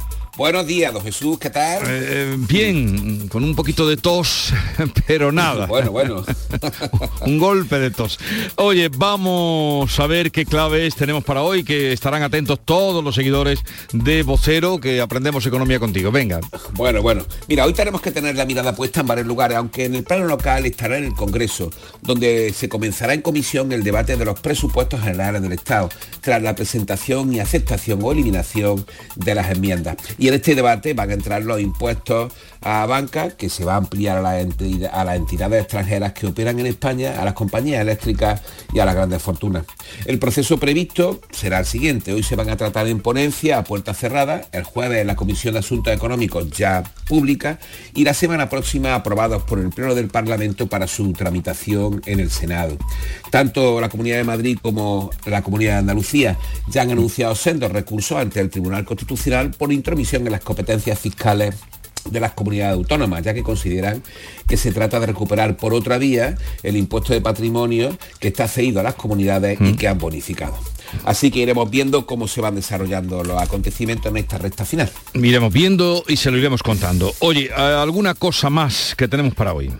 [0.41, 1.83] Buenos días, don Jesús, ¿qué tal?
[1.85, 4.51] Eh, bien, con un poquito de tos,
[5.05, 5.67] pero nada.
[5.67, 6.25] bueno, bueno.
[7.25, 8.19] un golpe de tos.
[8.55, 13.63] Oye, vamos a ver qué claves tenemos para hoy, que estarán atentos todos los seguidores
[13.93, 16.11] de Vocero, que aprendemos economía contigo.
[16.11, 16.39] Venga.
[16.73, 17.25] Bueno, bueno.
[17.47, 20.25] Mira, hoy tenemos que tener la mirada puesta en varios lugares, aunque en el plano
[20.25, 25.01] local estará en el Congreso, donde se comenzará en comisión el debate de los presupuestos
[25.01, 25.89] generales del Estado,
[26.21, 29.97] tras la presentación y aceptación o eliminación de las enmiendas.
[30.17, 33.77] Y en este debate van a entrar los impuestos a banca, que se va a
[33.77, 38.41] ampliar a, las entidades extranjeras que operan en España, a las compañías eléctricas
[38.73, 39.65] y a las grandes fortunas.
[40.05, 42.13] El proceso previsto será el siguiente.
[42.13, 45.53] Hoy se van a tratar en ponencia a puertas cerradas, el jueves en la Comisión
[45.53, 47.59] de Asuntos Económicos ya pública
[47.95, 52.29] y la semana próxima aprobados por el Pleno del Parlamento para su tramitación en el
[52.29, 52.77] Senado.
[53.31, 56.37] Tanto la Comunidad de Madrid como la Comunidad de Andalucía
[56.67, 61.55] ya han anunciado sendos recursos ante el Tribunal Constitucional por intromisión en las competencias fiscales
[62.09, 64.03] de las comunidades autónomas, ya que consideran
[64.47, 68.79] que se trata de recuperar por otra vía el impuesto de patrimonio que está cedido
[68.79, 69.75] a las comunidades y mm.
[69.77, 70.57] que han bonificado.
[71.05, 74.89] Así que iremos viendo cómo se van desarrollando los acontecimientos en esta recta final.
[75.13, 77.13] Iremos viendo y se lo iremos contando.
[77.19, 79.71] Oye, ¿alguna cosa más que tenemos para hoy?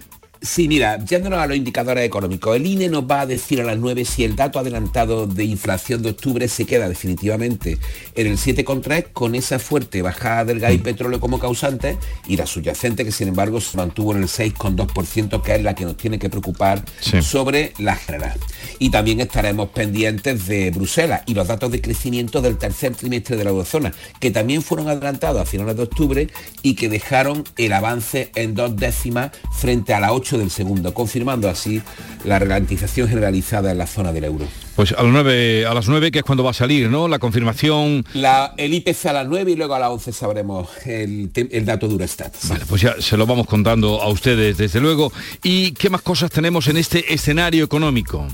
[0.44, 3.78] Sí, mira, yéndonos a los indicadores económicos, el INE nos va a decir a las
[3.78, 7.78] 9 si el dato adelantado de inflación de octubre se queda definitivamente
[8.16, 10.82] en el 7,3 con esa fuerte bajada del gas y mm.
[10.82, 15.54] petróleo como causante y la subyacente que sin embargo se mantuvo en el 6,2% que
[15.54, 16.84] es la que nos tiene que preocupar
[17.22, 18.40] sobre la general.
[18.80, 23.44] Y también estaremos pendientes de Bruselas y los datos de crecimiento del tercer trimestre de
[23.44, 26.28] la eurozona, que también fueron adelantados a finales de octubre
[26.64, 31.50] y que dejaron el avance en dos décimas frente a la 8 del segundo, confirmando
[31.50, 31.82] así
[32.24, 34.48] la ralentización generalizada en la zona del euro.
[34.76, 37.08] Pues a las 9, a las 9 que es cuando va a salir, ¿no?
[37.08, 38.06] La confirmación.
[38.14, 41.88] La, el IPC a las 9 y luego a las 11 sabremos el, el dato
[41.88, 42.34] Durastat.
[42.48, 45.12] Vale, pues ya se lo vamos contando a ustedes desde luego.
[45.44, 48.28] ¿Y qué más cosas tenemos en este escenario económico?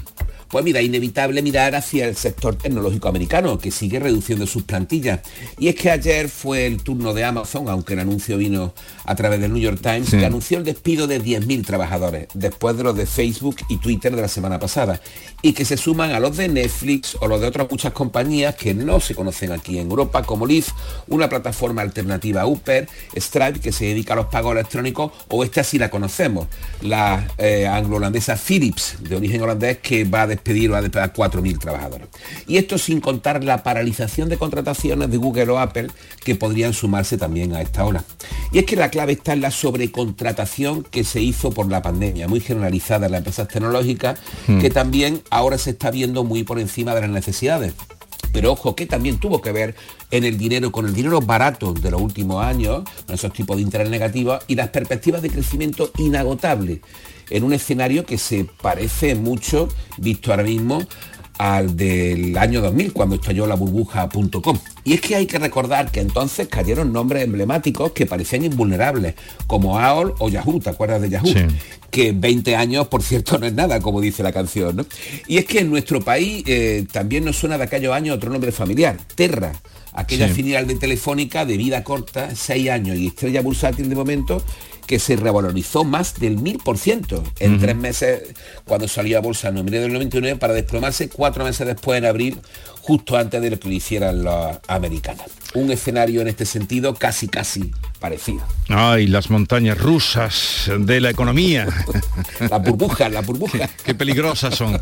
[0.49, 5.19] Pues mira, inevitable mirar hacia el sector tecnológico americano, que sigue reduciendo sus plantillas.
[5.57, 8.73] Y es que ayer fue el turno de Amazon, aunque el anuncio vino
[9.05, 12.83] a través del New York Times, que anunció el despido de 10.000 trabajadores, después de
[12.83, 15.01] los de Facebook y Twitter de la semana pasada,
[15.41, 18.73] y que se suman a los de Netflix o los de otras muchas compañías que
[18.73, 20.71] no se conocen aquí en Europa, como Lyft,
[21.07, 25.63] una plataforma alternativa a Uber, Stripe, que se dedica a los pagos electrónicos, o esta
[25.63, 26.47] sí la conocemos,
[26.81, 31.13] la eh, anglo-holandesa Philips, de origen holandés, que va a despedir o a despedir a
[31.13, 32.07] 4.000 trabajadores.
[32.47, 35.87] Y esto sin contar la paralización de contrataciones de Google o Apple
[36.23, 38.03] que podrían sumarse también a esta hora.
[38.51, 42.27] Y es que la clave está en la sobrecontratación que se hizo por la pandemia,
[42.27, 44.59] muy generalizada en las empresas tecnológicas, hmm.
[44.59, 47.73] que también ahora se está viendo muy por encima de las necesidades
[48.33, 49.73] pero ojo que también tuvo que ver
[50.11, 53.63] en el dinero, con el dinero barato de los últimos años, con esos tipos de
[53.63, 56.81] interés negativos y las perspectivas de crecimiento inagotable
[57.29, 60.85] en un escenario que se parece mucho, visto ahora mismo,
[61.37, 64.57] al del año 2000, cuando estalló la burbuja.com.
[64.83, 69.15] Y es que hay que recordar que entonces cayeron nombres emblemáticos que parecían invulnerables,
[69.45, 71.33] como AOL o Yahoo, ¿te acuerdas de Yahoo?
[71.91, 74.77] Que 20 años, por cierto, no es nada, como dice la canción.
[74.77, 74.85] ¿no?
[75.27, 78.51] Y es que en nuestro país eh, también nos suena de aquellos años otro nombre
[78.51, 79.53] familiar, Terra
[79.97, 84.43] aquella filial de Telefónica de vida corta, 6 años y estrella bursátil de momento,
[84.87, 88.23] que se revalorizó más del 1000% en tres meses
[88.63, 92.39] cuando salió a bolsa en noviembre del 99 para desplomarse cuatro meses después en abril,
[92.81, 95.27] justo antes de lo que lo hicieran las americanas.
[95.53, 98.41] Un escenario en este sentido casi casi parecido.
[98.69, 101.67] Ay, las montañas rusas de la economía.
[102.49, 103.69] la burbuja, la burbuja.
[103.83, 104.79] Qué peligrosas son.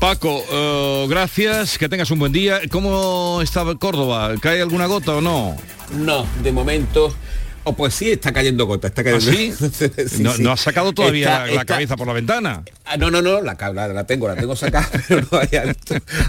[0.00, 2.60] Paco, eh, gracias, que tengas un buen día.
[2.70, 4.34] ¿Cómo está Córdoba?
[4.40, 5.56] ¿Cae alguna gota o no?
[5.92, 7.14] No, de momento
[7.68, 9.30] Oh, pues sí, está cayendo gota, está cayendo.
[9.30, 12.62] ¿Ah, no, ha sacado todavía la cabeza por la ventana.
[12.86, 15.38] Ah, no, no, no, la, la, la tengo, la tengo sacada, pero no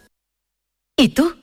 [0.96, 1.34] ¿Y tú?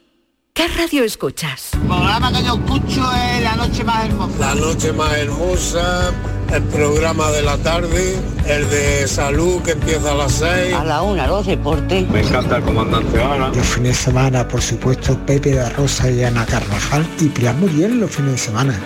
[0.53, 1.71] ¿Qué radio escuchas?
[1.73, 4.39] El programa que yo escucho es La Noche Más Hermosa.
[4.39, 6.13] La Noche Más Hermosa,
[6.53, 8.15] el programa de la tarde,
[8.47, 10.73] el de salud que empieza a las 6.
[10.75, 12.07] A la 1, los deportes.
[12.09, 13.49] Me encanta el comandante Ana.
[13.49, 17.99] Los fines de semana, por supuesto, Pepe de Rosa y Ana Carvajal y Pilar Muriel
[17.99, 18.79] los fines de semana.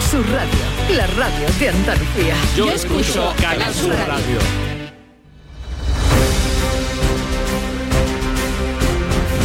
[0.00, 0.58] Sur Radio,
[0.90, 2.34] la radio de Andalucía.
[2.54, 4.75] Yo, escucho Canal Sur radio.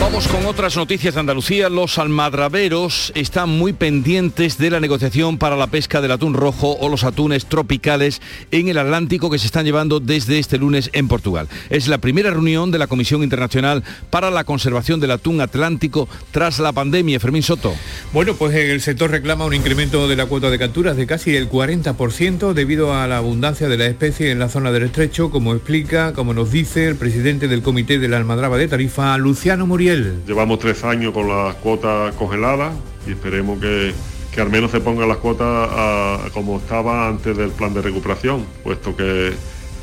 [0.02, 1.70] Vamos con otras noticias de Andalucía.
[1.70, 6.90] Los almadraberos están muy pendientes de la negociación para la pesca del atún rojo o
[6.90, 11.48] los atunes tropicales en el Atlántico que se están llevando desde este lunes en Portugal.
[11.70, 16.58] Es la primera reunión de la Comisión Internacional para la Conservación del Atún Atlántico tras
[16.58, 17.20] la pandemia.
[17.20, 17.76] Fermín Soto.
[18.12, 21.48] Bueno, pues el sector reclama un incremento de la cuota de capturas de casi el
[21.48, 26.14] 40% debido a la abundancia de la especie en la zona del estrecho, como explica,
[26.14, 29.91] como nos dice el presidente del Comité de la Almadraba de Tarifa, Luciano Muriel.
[30.26, 32.74] Llevamos tres años con las cuotas congeladas
[33.06, 33.94] y esperemos que,
[34.40, 39.34] al menos se pongan las cuotas como estaba antes del plan de recuperación, puesto que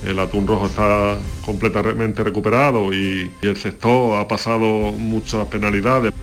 [0.07, 6.15] el atún rojo está completamente recuperado y, y el sector ha pasado muchas penalidades.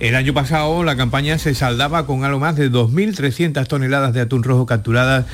[0.00, 4.42] El año pasado la campaña se saldaba con algo más de 2.300 toneladas de atún
[4.42, 5.24] rojo capturadas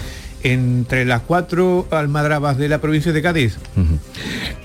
[0.43, 3.59] entre las cuatro almadrabas de la provincia de Cádiz.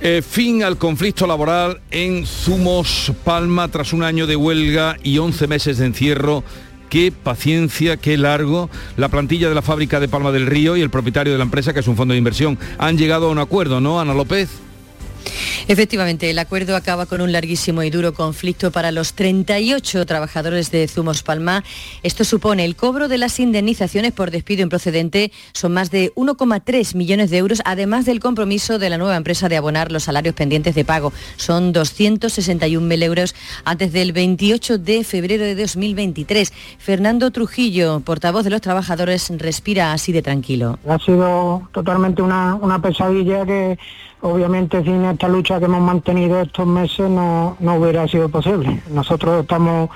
[0.01, 5.47] Eh, fin al conflicto laboral en Zumos Palma tras un año de huelga y 11
[5.47, 6.43] meses de encierro
[6.89, 8.69] qué paciencia, qué largo.
[8.97, 11.73] La plantilla de la fábrica de Palma del Río y el propietario de la empresa,
[11.73, 14.49] que es un fondo de inversión, han llegado a un acuerdo, ¿no, Ana López?
[15.67, 20.87] Efectivamente, el acuerdo acaba con un larguísimo y duro conflicto para los 38 trabajadores de
[20.87, 21.63] Zumos Palma.
[22.03, 25.31] Esto supone el cobro de las indemnizaciones por despido improcedente.
[25.53, 29.57] Son más de 1,3 millones de euros, además del compromiso de la nueva empresa de
[29.57, 31.13] abonar los salarios pendientes de pago.
[31.37, 36.53] Son 261.000 euros antes del 28 de febrero de 2023.
[36.77, 40.77] Fernando Trujillo, portavoz de los trabajadores, respira así de tranquilo.
[40.87, 43.77] Ha sido totalmente una, una pesadilla que
[44.25, 48.81] obviamente sin esta lucha que hemos mantenido estos meses no, no hubiera sido posible.
[48.89, 49.89] Nosotros estamos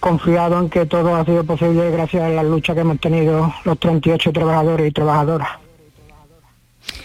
[0.00, 3.78] confiados en que todo ha sido posible gracias a la lucha que hemos tenido los
[3.78, 5.48] 38 trabajadores y trabajadoras.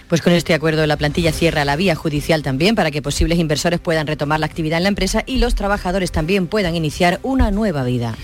[0.07, 3.79] Pues con este acuerdo la plantilla cierra la vía judicial también para que posibles inversores
[3.81, 7.83] puedan retomar la actividad en la empresa y los trabajadores también puedan iniciar una nueva
[7.83, 8.15] vida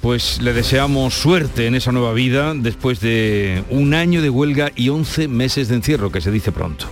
[0.00, 4.88] pues le deseamos suerte en esa nueva vida después de un año de huelga y
[4.88, 6.86] 11 meses de encierro, que se dice pronto.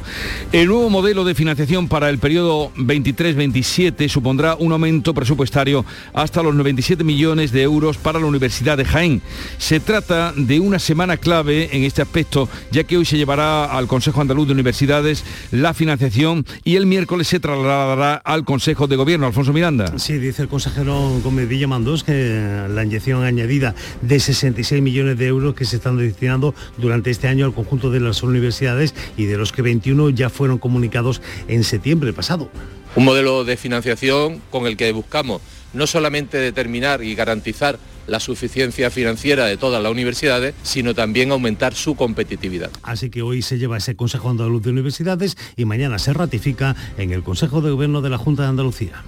[0.52, 6.54] El nuevo modelo de financiación para el periodo 23-27 supondrá un aumento presupuestario hasta los
[6.54, 9.22] 97 millones de euros para la Universidad de Jaén.
[9.58, 13.86] Se trata de una semana clave en este aspecto, ya que hoy se llevará al
[13.86, 19.26] Consejo Andaluz de Universidades la financiación y el miércoles se trasladará al Consejo de Gobierno.
[19.26, 19.98] Alfonso Miranda.
[19.98, 22.82] Sí, dice el consejero Gómez Villamandós que la
[23.24, 27.90] añadida de 66 millones de euros que se están destinando durante este año al conjunto
[27.90, 32.50] de las universidades y de los que 21 ya fueron comunicados en septiembre pasado.
[32.94, 35.42] Un modelo de financiación con el que buscamos
[35.74, 41.74] no solamente determinar y garantizar la suficiencia financiera de todas las universidades, sino también aumentar
[41.74, 42.70] su competitividad.
[42.82, 47.12] Así que hoy se lleva ese Consejo Andaluz de Universidades y mañana se ratifica en
[47.12, 49.02] el Consejo de Gobierno de la Junta de Andalucía.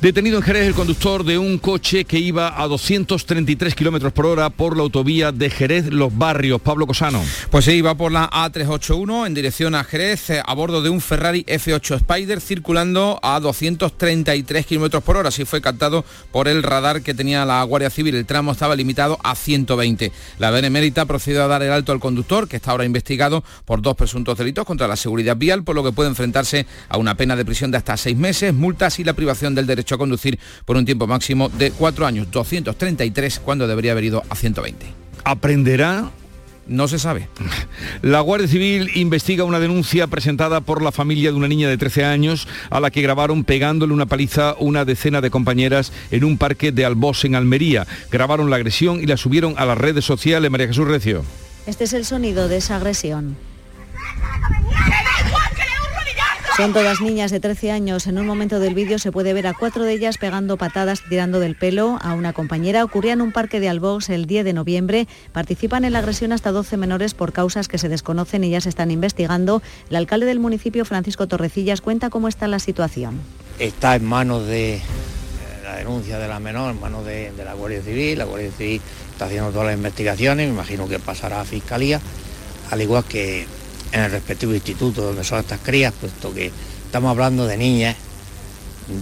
[0.00, 4.48] Detenido en Jerez el conductor de un coche que iba a 233 kilómetros por hora
[4.48, 6.58] por la autovía de Jerez Los Barrios.
[6.62, 7.22] Pablo Cosano.
[7.50, 11.02] Pues se iba por la A381 en dirección a Jerez eh, a bordo de un
[11.02, 15.28] Ferrari F8 Spider circulando a 233 kilómetros por hora.
[15.28, 18.14] Así fue captado por el radar que tenía la Guardia Civil.
[18.14, 20.12] El tramo estaba limitado a 120.
[20.38, 23.96] La Benemérita procedió a dar el alto al conductor, que está ahora investigado por dos
[23.96, 27.44] presuntos delitos contra la seguridad vial, por lo que puede enfrentarse a una pena de
[27.44, 30.84] prisión de hasta seis meses, multas y la privación del derecho a conducir por un
[30.84, 34.86] tiempo máximo de cuatro años, 233 cuando debería haber ido a 120.
[35.24, 36.10] ¿Aprenderá
[36.70, 37.28] no se sabe.
[38.02, 42.04] La Guardia Civil investiga una denuncia presentada por la familia de una niña de 13
[42.04, 46.70] años a la que grabaron pegándole una paliza una decena de compañeras en un parque
[46.70, 47.86] de Albos en Almería.
[48.10, 50.50] Grabaron la agresión y la subieron a las redes sociales.
[50.50, 51.24] María Jesús Recio.
[51.66, 53.36] Este es el sonido de esa agresión.
[56.60, 58.06] Son todas niñas de 13 años.
[58.06, 61.40] En un momento del vídeo se puede ver a cuatro de ellas pegando patadas, tirando
[61.40, 62.84] del pelo a una compañera.
[62.84, 65.08] Ocurría en un parque de Albox el 10 de noviembre.
[65.32, 68.68] Participan en la agresión hasta 12 menores por causas que se desconocen y ya se
[68.68, 69.62] están investigando.
[69.88, 73.18] El alcalde del municipio, Francisco Torrecillas, cuenta cómo está la situación.
[73.58, 74.82] Está en manos de eh,
[75.64, 78.18] la denuncia de la menor, en manos de, la Guardia Civil.
[78.18, 78.82] La Guardia Civil
[79.12, 80.46] está haciendo todas las investigaciones.
[80.48, 82.02] Me imagino que pasará a Fiscalía,
[82.70, 83.46] al igual que
[83.92, 86.52] en el respectivo instituto donde son estas crías, puesto que
[86.86, 87.96] estamos hablando de niñas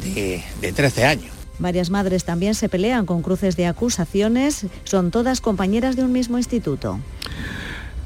[0.03, 1.31] de, 13 años.
[1.59, 6.39] Varias madres también se pelean con cruces de acusaciones, son todas compañeras de un mismo
[6.39, 7.01] instituto.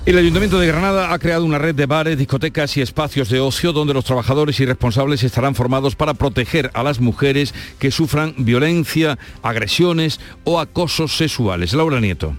[0.04, 3.72] El Ayuntamiento de Granada ha creado una red de bares, discotecas y espacios de ocio
[3.72, 9.16] donde los trabajadores y responsables estarán formados para proteger a las mujeres que sufran violencia,
[9.42, 11.72] agresiones o acosos sexuales.
[11.72, 12.34] Laura Nieto.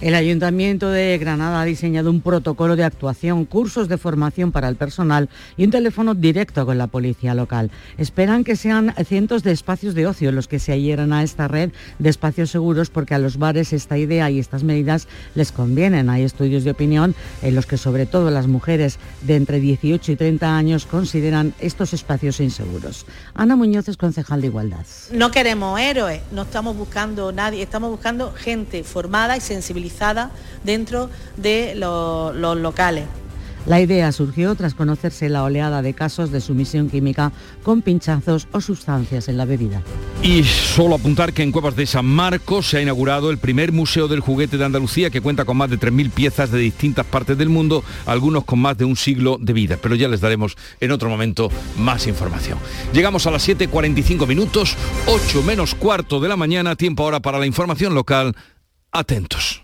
[0.00, 4.74] El Ayuntamiento de Granada ha diseñado un protocolo de actuación, cursos de formación para el
[4.74, 7.70] personal y un teléfono directo con la policía local.
[7.96, 11.70] Esperan que sean cientos de espacios de ocio los que se adhieran a esta red
[12.00, 16.10] de espacios seguros porque a los bares esta idea y estas medidas les convienen.
[16.10, 20.16] Hay estudios de opinión en los que sobre todo las mujeres de entre 18 y
[20.16, 23.06] 30 años consideran estos espacios inseguros.
[23.34, 24.86] Ana Muñoz es concejal de Igualdad.
[25.12, 29.83] No queremos héroes, no estamos buscando nadie, estamos buscando gente formada y sensibilizada
[30.64, 33.04] dentro de los, los locales.
[33.66, 37.32] La idea surgió tras conocerse la oleada de casos de sumisión química
[37.62, 39.82] con pinchazos o sustancias en la bebida.
[40.22, 44.06] Y solo apuntar que en Cuevas de San Marcos se ha inaugurado el primer Museo
[44.06, 47.48] del Juguete de Andalucía que cuenta con más de 3.000 piezas de distintas partes del
[47.48, 49.78] mundo, algunos con más de un siglo de vida.
[49.80, 52.58] Pero ya les daremos en otro momento más información.
[52.92, 54.76] Llegamos a las 7.45 minutos,
[55.06, 58.36] 8 menos cuarto de la mañana, tiempo ahora para la información local.
[58.92, 59.63] Atentos.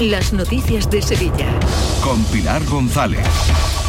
[0.00, 1.46] las noticias de Sevilla.
[2.02, 3.24] Con Pilar González.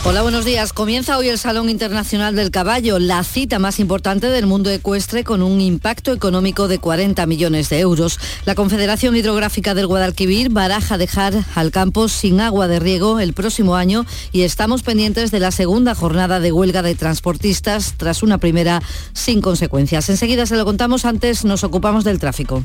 [0.03, 0.71] Hola, buenos días.
[0.71, 5.41] Comienza hoy el Salón Internacional del Caballo, la cita más importante del mundo ecuestre con
[5.41, 8.19] un impacto económico de 40 millones de euros.
[8.45, 13.75] La Confederación Hidrográfica del Guadalquivir baraja dejar al campo sin agua de riego el próximo
[13.75, 18.83] año y estamos pendientes de la segunda jornada de huelga de transportistas tras una primera
[19.13, 20.07] sin consecuencias.
[20.09, 22.63] Enseguida se lo contamos, antes nos ocupamos del tráfico.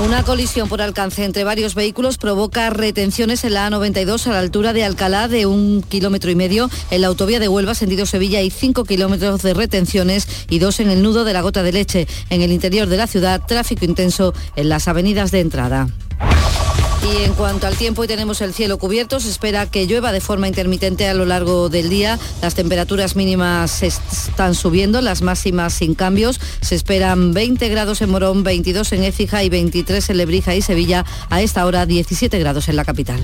[0.00, 4.72] Una colisión por alcance entre varios vehículos provoca retenciones en la A92 a la altura
[4.72, 6.70] de Alcalá de un kilómetro y medio.
[6.92, 10.90] En la autovía de Huelva, sentido Sevilla, hay cinco kilómetros de retenciones y dos en
[10.90, 12.06] el nudo de la gota de leche.
[12.30, 15.88] En el interior de la ciudad, tráfico intenso en las avenidas de entrada.
[17.06, 19.20] Y en cuanto al tiempo, hoy tenemos el cielo cubierto.
[19.20, 22.18] Se espera que llueva de forma intermitente a lo largo del día.
[22.42, 26.40] Las temperaturas mínimas están subiendo, las máximas sin cambios.
[26.60, 31.04] Se esperan 20 grados en Morón, 22 en Écija y 23 en Lebrija y Sevilla.
[31.30, 33.20] A esta hora 17 grados en la capital.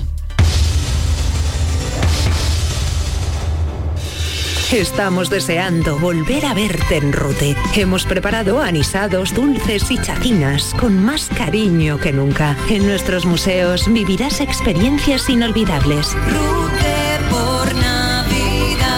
[4.74, 7.54] Estamos deseando volver a verte en Rute.
[7.76, 12.56] Hemos preparado anisados, dulces y chacinas con más cariño que nunca.
[12.68, 16.12] En nuestros museos vivirás experiencias inolvidables.
[16.14, 18.90] Rute por Navidad.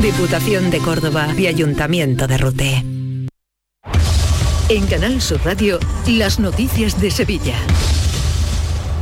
[0.00, 2.86] Diputación de Córdoba y Ayuntamiento de Rute.
[4.70, 7.56] En Canal Sur Radio, las noticias de Sevilla.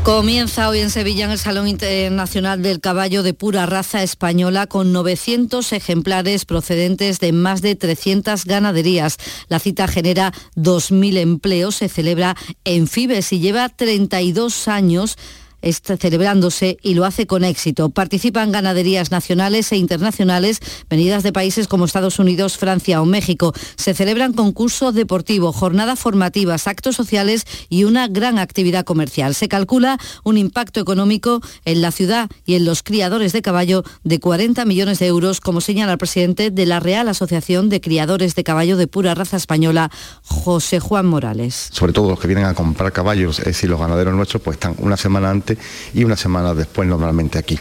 [0.03, 4.93] Comienza hoy en Sevilla en el Salón Internacional del Caballo de pura raza española con
[4.93, 9.19] 900 ejemplares procedentes de más de 300 ganaderías.
[9.49, 12.35] La cita genera 2.000 empleos, se celebra
[12.65, 15.19] en Fibes y lleva 32 años
[15.63, 17.91] está celebrándose y lo hace con éxito.
[17.91, 23.53] Participan ganaderías nacionales e internacionales venidas de países como Estados Unidos, Francia o México.
[23.77, 29.35] Se celebran concursos deportivos, jornadas formativas, actos sociales y una gran actividad comercial.
[29.35, 34.21] Se calcula un impacto económico en la ciudad y en los criadores de caballo de
[34.21, 38.45] 40 millones de euros, como señala el presidente de la Real Asociación de Criadores de
[38.45, 39.91] Caballo de Pura Raza Española,
[40.23, 41.71] José Juan Morales.
[41.73, 44.75] Sobre todo los que vienen a comprar caballos, es decir, los ganaderos nuestros, pues están
[44.79, 45.50] una semana antes
[45.95, 47.59] y una semana después normalmente aquí.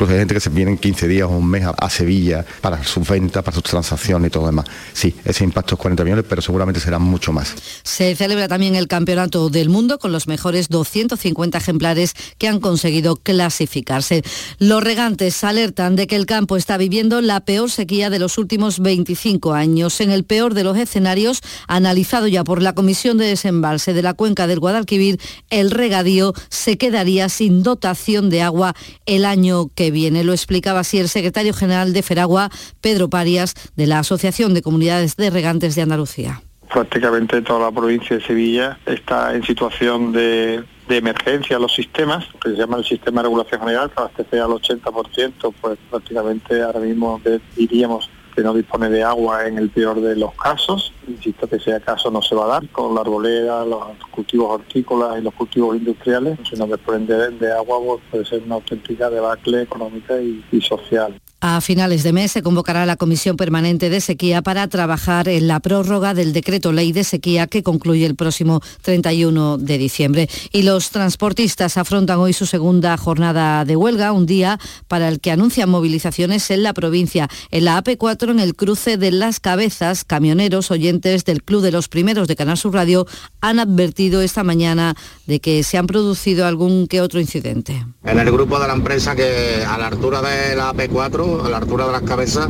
[0.00, 3.06] Incluso hay gente que se vienen 15 días o un mes a, Sevilla para sus
[3.06, 4.64] ventas, para sus transacciones y todo demás.
[4.94, 7.54] Sí, ese impacto es 40 millones, pero seguramente será mucho más.
[7.82, 13.16] Se celebra también el Campeonato del Mundo con los mejores 250 ejemplares que han conseguido
[13.16, 14.22] clasificarse.
[14.58, 18.78] Los regantes alertan de que el campo está viviendo la peor sequía de los últimos
[18.78, 20.00] 25 años.
[20.00, 24.14] En el peor de los escenarios, analizado ya por la Comisión de Desembalse de la
[24.14, 25.20] Cuenca del Guadalquivir,
[25.50, 28.74] el regadío se quedaría sin dotación de agua
[29.04, 30.24] el año que viene.
[30.24, 35.16] Lo explicaba así el secretario general de Feragua, Pedro Parias, de la Asociación de Comunidades
[35.16, 36.42] de Regantes de Andalucía.
[36.72, 42.56] Prácticamente toda la provincia de Sevilla está en situación de, emergencia los sistemas, que se
[42.56, 47.20] llama el sistema de regulación general, que abastece al 80%, pues prácticamente ahora mismo
[47.56, 50.92] diríamos que no dispone de agua en el peor de los casos.
[51.06, 55.18] Insisto que ese caso no se va a dar con la arboleda, los cultivos hortícolas
[55.18, 56.38] y los cultivos industriales.
[56.48, 61.14] Si no desprende de agua pues puede ser una auténtica debacle económica y social.
[61.42, 65.60] A finales de mes se convocará la Comisión Permanente de Sequía para trabajar en la
[65.60, 70.28] prórroga del decreto ley de sequía que concluye el próximo 31 de diciembre.
[70.52, 75.30] Y los transportistas afrontan hoy su segunda jornada de huelga, un día para el que
[75.30, 77.26] anuncian movilizaciones en la provincia.
[77.50, 81.88] En la AP4, en el cruce de Las Cabezas, camioneros oyentes del Club de los
[81.88, 83.06] Primeros de Canal Sur Radio
[83.40, 84.94] han advertido esta mañana
[85.26, 87.86] de que se han producido algún que otro incidente.
[88.04, 91.58] En el grupo de la empresa que a la altura de la AP4 a la
[91.58, 92.48] altura de las cabezas,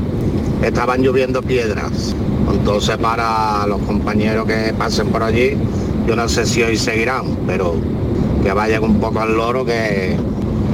[0.62, 2.14] estaban lloviendo piedras.
[2.50, 5.56] Entonces para los compañeros que pasen por allí,
[6.06, 7.76] yo no sé si hoy seguirán, pero
[8.42, 10.16] que vayan un poco al loro que,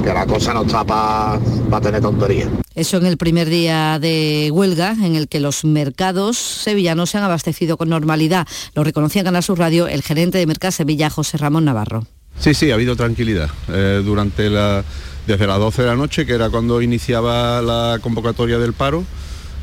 [0.03, 1.39] que la cosa no está para
[1.81, 2.49] tener tonterías.
[2.75, 7.23] Eso en el primer día de huelga, en el que los mercados sevillanos se han
[7.23, 8.47] abastecido con normalidad.
[8.75, 12.05] Lo reconocía en Canal Sur Radio el gerente de Mercado Sevilla, José Ramón Navarro.
[12.39, 13.49] Sí, sí, ha habido tranquilidad.
[13.69, 14.83] Eh, durante la,
[15.27, 19.03] desde las 12 de la noche, que era cuando iniciaba la convocatoria del paro,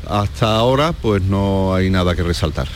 [0.07, 2.67] hasta ahora, pues no hay nada que resaltar.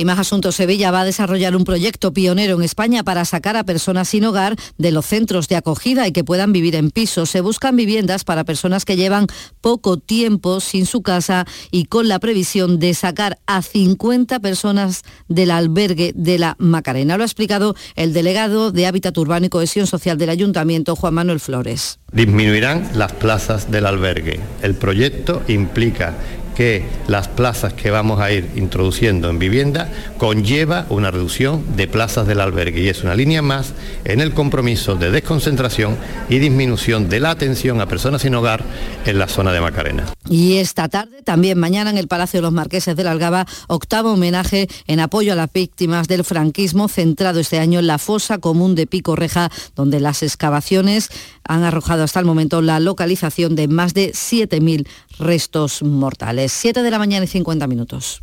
[0.00, 3.64] Y más asuntos, Sevilla va a desarrollar un proyecto pionero en España para sacar a
[3.64, 7.28] personas sin hogar de los centros de acogida y que puedan vivir en pisos.
[7.28, 9.26] Se buscan viviendas para personas que llevan
[9.60, 15.50] poco tiempo sin su casa y con la previsión de sacar a 50 personas del
[15.50, 17.18] albergue de la Macarena.
[17.18, 21.40] Lo ha explicado el delegado de Hábitat Urbano y Cohesión Social del Ayuntamiento, Juan Manuel
[21.40, 21.98] Flores.
[22.10, 24.40] Disminuirán las plazas del albergue.
[24.62, 26.16] El proyecto implica
[26.60, 32.26] que las plazas que vamos a ir introduciendo en vivienda conlleva una reducción de plazas
[32.26, 33.72] del albergue y es una línea más
[34.04, 35.96] en el compromiso de desconcentración
[36.28, 38.62] y disminución de la atención a personas sin hogar
[39.06, 40.04] en la zona de Macarena.
[40.28, 44.12] Y esta tarde, también mañana en el Palacio de los Marqueses de la Algaba, octavo
[44.12, 48.74] homenaje en apoyo a las víctimas del franquismo, centrado este año en la fosa común
[48.74, 51.08] de Pico Reja, donde las excavaciones
[51.44, 54.86] han arrojado hasta el momento la localización de más de 7.000
[55.20, 56.52] restos mortales.
[56.52, 58.22] 7 de la mañana y 50 minutos.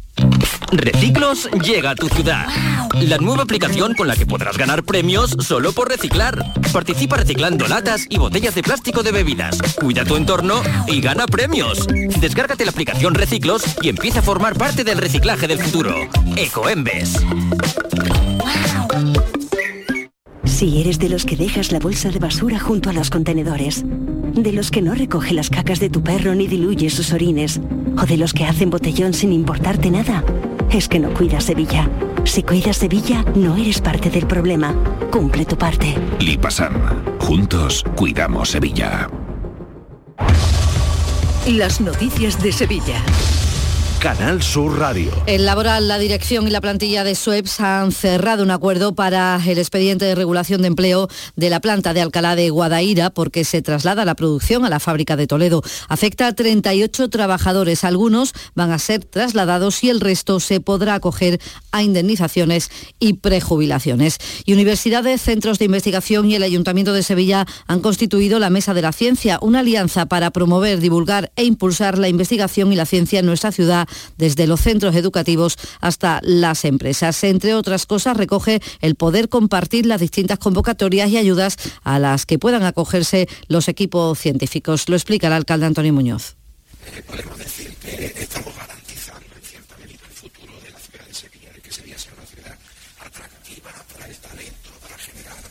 [0.71, 2.47] Reciclos llega a tu ciudad.
[3.01, 6.53] La nueva aplicación con la que podrás ganar premios solo por reciclar.
[6.73, 9.61] Participa reciclando latas y botellas de plástico de bebidas.
[9.79, 11.87] Cuida tu entorno y gana premios.
[12.19, 15.95] Descárgate la aplicación Reciclos y empieza a formar parte del reciclaje del futuro.
[16.35, 17.13] Ecoembes.
[20.43, 23.85] Si eres de los que dejas la bolsa de basura junto a los contenedores,
[24.43, 27.59] de los que no recoge las cacas de tu perro ni diluye sus orines,
[27.97, 30.23] o de los que hacen botellón sin importarte nada,
[30.71, 31.89] es que no cuidas Sevilla.
[32.23, 34.75] Si cuidas Sevilla, no eres parte del problema.
[35.11, 35.95] Cumple tu parte.
[36.19, 36.73] Lipasam.
[37.19, 39.09] Juntos cuidamos Sevilla.
[41.47, 43.01] Las noticias de Sevilla.
[43.99, 45.11] Canal Sur Radio.
[45.25, 49.57] El laboral, la dirección y la plantilla de SUEPS han cerrado un acuerdo para el
[49.57, 54.05] expediente de regulación de empleo de la planta de Alcalá de Guadaira porque se traslada
[54.05, 55.63] la producción a la fábrica de Toledo.
[55.89, 57.83] Afecta a 38 trabajadores.
[57.83, 61.39] Algunos van a ser trasladados y el resto se podrá acoger
[61.71, 62.69] a indemnizaciones
[62.99, 64.19] y prejubilaciones.
[64.45, 68.83] Y universidades, centros de investigación y el Ayuntamiento de Sevilla han constituido la Mesa de
[68.83, 73.25] la Ciencia, una alianza para promover, divulgar e impulsar la investigación y la ciencia en
[73.25, 73.86] nuestra ciudad
[74.17, 77.23] desde los centros educativos hasta las empresas.
[77.23, 82.39] Entre otras cosas, recoge el poder compartir las distintas convocatorias y ayudas a las que
[82.39, 84.89] puedan acogerse los equipos científicos.
[84.89, 86.35] Lo explica el alcalde Antonio Muñoz.
[87.05, 91.51] Podemos decir que estamos garantizando en cierta medida el futuro de la ciudad de Sevilla,
[91.53, 92.57] de que Sevilla sea una ciudad
[93.03, 95.43] atractiva para el talento, para generar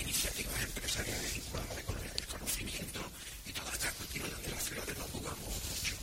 [0.00, 3.00] iniciativas empresariales vinculadas a la economía del conocimiento
[3.48, 5.94] y todas estas cuestiones donde las ciudades nos jugamos mucho.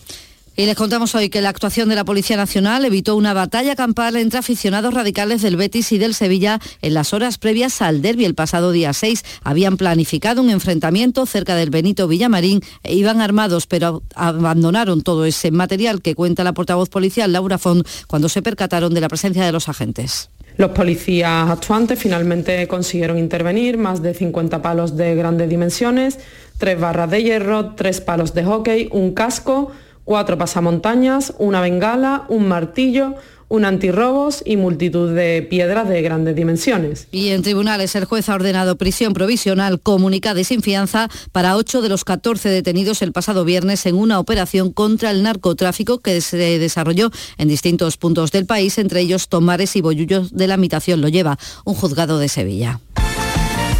[0.60, 4.18] Y les contamos hoy que la actuación de la Policía Nacional evitó una batalla campal
[4.18, 8.36] entre aficionados radicales del Betis y del Sevilla en las horas previas al derby el
[8.36, 9.24] pasado día 6.
[9.41, 15.49] Habían planificado un enfrentamiento cerca del Benito Villamarín e iban armados, pero abandonaron todo ese
[15.49, 19.53] material que cuenta la portavoz policial Laura Font cuando se percataron de la presencia de
[19.53, 20.30] los agentes.
[20.57, 26.20] Los policías actuantes finalmente consiguieron intervenir más de 50 palos de grandes dimensiones,
[26.57, 29.72] tres barras de hierro, tres palos de hockey, un casco,
[30.10, 33.14] cuatro pasamontañas, una bengala, un martillo,
[33.47, 37.07] un antirrobos y multitud de piedras de grandes dimensiones.
[37.12, 41.84] Y en tribunales el juez ha ordenado prisión provisional comunicada y sin fianza para ocho
[41.84, 46.57] de los 14 detenidos el pasado viernes en una operación contra el narcotráfico que se
[46.57, 51.01] desarrolló en distintos puntos del país, entre ellos Tomares y Bollullos de la Mitación.
[51.01, 52.80] Lo lleva un juzgado de Sevilla.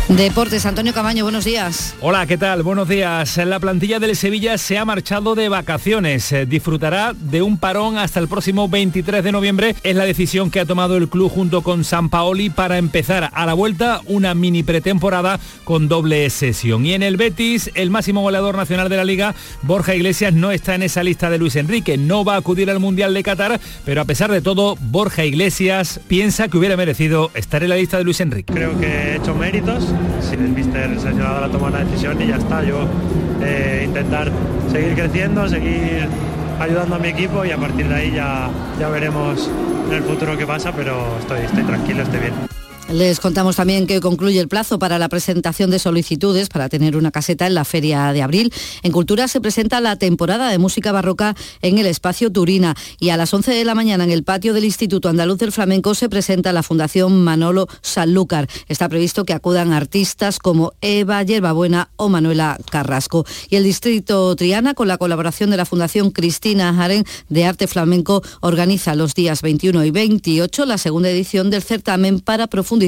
[0.10, 1.96] Deportes, Antonio Camaño, buenos días.
[2.02, 2.64] Hola, ¿qué tal?
[2.64, 3.38] Buenos días.
[3.38, 6.32] La plantilla del Sevilla se ha marchado de vacaciones.
[6.32, 9.76] Eh, Disfrutará de un parón hasta el próximo 23 de noviembre.
[9.84, 13.46] Es la decisión que ha tomado el club junto con San Paoli para empezar a
[13.46, 16.88] la vuelta una mini pretemporada con doble sesión.
[16.88, 20.74] Y en el Betis, el máximo goleador nacional de la liga, Borja Iglesias, no está
[20.74, 21.98] en esa lista de Luis Enrique.
[22.00, 26.00] No va a acudir al Mundial de Qatar, pero a pesar de todo, Borja Iglesias
[26.08, 28.52] piensa que hubiera merecido estar en la lista de Luis Enrique.
[28.52, 29.84] Creo que he hecho méritos
[30.22, 32.64] si el míster seleccionador ha tomado la decisión y ya está.
[32.64, 32.88] Yo
[33.42, 34.32] eh, intentar
[34.72, 36.08] seguir creciendo, seguir
[36.60, 39.50] ayudando a mi equipo y a partir de ahí ya, ya veremos
[39.88, 42.59] en el futuro qué pasa, pero estoy, estoy tranquilo, estoy bien.
[42.92, 47.12] Les contamos también que concluye el plazo para la presentación de solicitudes para tener una
[47.12, 48.52] caseta en la feria de abril.
[48.82, 53.18] En Cultura se presenta la temporada de música barroca en el espacio Turina y a
[53.18, 56.52] las 11 de la mañana en el patio del Instituto Andaluz del Flamenco se presenta
[56.52, 58.48] la Fundación Manolo Sanlúcar.
[58.68, 63.24] Está previsto que acudan artistas como Eva Yerbabuena o Manuela Carrasco.
[63.52, 68.24] Y el Distrito Triana, con la colaboración de la Fundación Cristina Jaren de Arte Flamenco,
[68.42, 72.79] organiza los días 21 y 28 la segunda edición del certamen para profundizar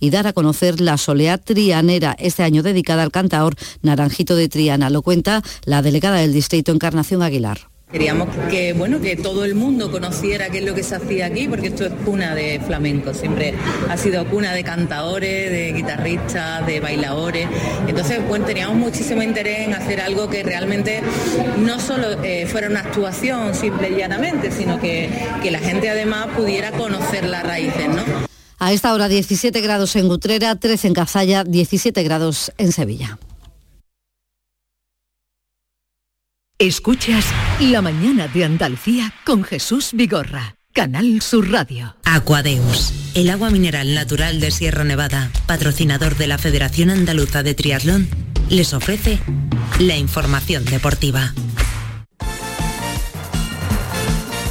[0.00, 4.90] y dar a conocer la soleá trianera, este año dedicada al cantaor Naranjito de Triana.
[4.90, 7.68] Lo cuenta la delegada del distrito Encarnación Aguilar.
[7.92, 11.46] Queríamos que bueno que todo el mundo conociera qué es lo que se hacía aquí,
[11.46, 13.54] porque esto es cuna de flamenco, siempre
[13.88, 17.46] ha sido cuna de cantadores, de guitarristas, de bailadores.
[17.86, 21.00] Entonces, bueno, teníamos muchísimo interés en hacer algo que realmente
[21.58, 25.08] no solo eh, fuera una actuación simple y llanamente, sino que,
[25.40, 28.25] que la gente además pudiera conocer las raíces, ¿no?
[28.58, 33.18] A esta hora 17 grados en Utrera, 13 en Cazalla, 17 grados en Sevilla.
[36.58, 37.26] Escuchas
[37.60, 41.96] La mañana de Andalucía con Jesús Vigorra, Canal Sur Radio.
[42.04, 48.08] Aquadeus, el agua mineral natural de Sierra Nevada, patrocinador de la Federación Andaluza de Triatlón,
[48.48, 49.18] les ofrece
[49.80, 51.34] la información deportiva.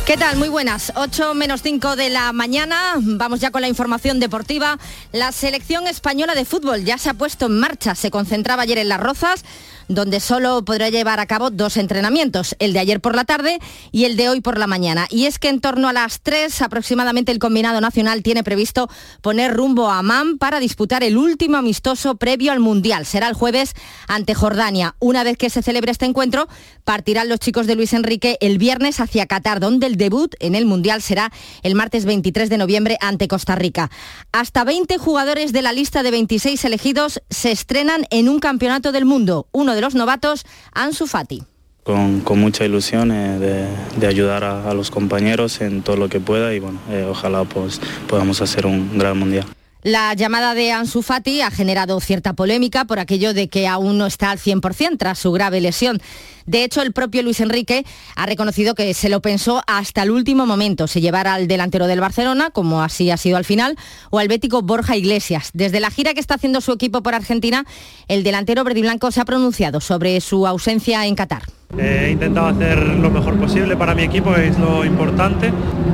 [0.05, 0.37] ¿Qué tal?
[0.37, 0.93] Muy buenas.
[0.95, 2.93] 8 menos 5 de la mañana.
[2.97, 4.77] Vamos ya con la información deportiva.
[5.11, 7.95] La selección española de fútbol ya se ha puesto en marcha.
[7.95, 9.43] Se concentraba ayer en Las Rozas
[9.87, 13.59] donde solo podrá llevar a cabo dos entrenamientos, el de ayer por la tarde
[13.91, 15.07] y el de hoy por la mañana.
[15.09, 18.89] Y es que en torno a las 3 aproximadamente el combinado nacional tiene previsto
[19.21, 23.05] poner rumbo a Amman para disputar el último amistoso previo al Mundial.
[23.05, 23.73] Será el jueves
[24.07, 24.95] ante Jordania.
[24.99, 26.47] Una vez que se celebre este encuentro,
[26.83, 30.65] partirán los chicos de Luis Enrique el viernes hacia Qatar, donde el debut en el
[30.65, 31.31] Mundial será
[31.63, 33.91] el martes 23 de noviembre ante Costa Rica.
[34.31, 39.05] Hasta 20 jugadores de la lista de 26 elegidos se estrenan en un campeonato del
[39.05, 39.47] mundo.
[39.51, 41.43] Uno de los novatos, Ansu Fati.
[41.83, 43.67] Con, mucha ilusión eh,
[43.97, 47.79] de, ayudar a, los compañeros en todo lo que pueda y bueno, eh, ojalá pues,
[48.07, 49.45] podamos hacer un gran mundial.
[49.85, 54.07] La llamada de Ansu Fati ha generado cierta polémica por aquello de que aún no
[54.07, 56.01] está al 100% tras su grave lesión.
[56.47, 60.47] De hecho, el propio Luis Enrique ha reconocido que se lo pensó hasta el último
[60.47, 63.77] momento, si llevar al delantero del Barcelona, como así ha sido al final,
[64.09, 65.51] o al bético Borja Iglesias.
[65.53, 67.63] Desde la gira que está haciendo su equipo por Argentina,
[68.07, 71.43] el delantero verdiblanco se ha pronunciado sobre su ausencia en Qatar.
[71.77, 75.53] He intentado hacer lo mejor posible para mi equipo, es lo importante.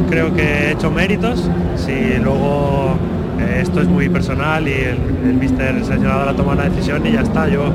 [0.09, 1.41] Creo que he hecho méritos.
[1.75, 2.97] Si luego
[3.59, 7.21] esto es muy personal y el, el mister señalado la toma una decisión y ya
[7.21, 7.47] está.
[7.47, 7.71] Yo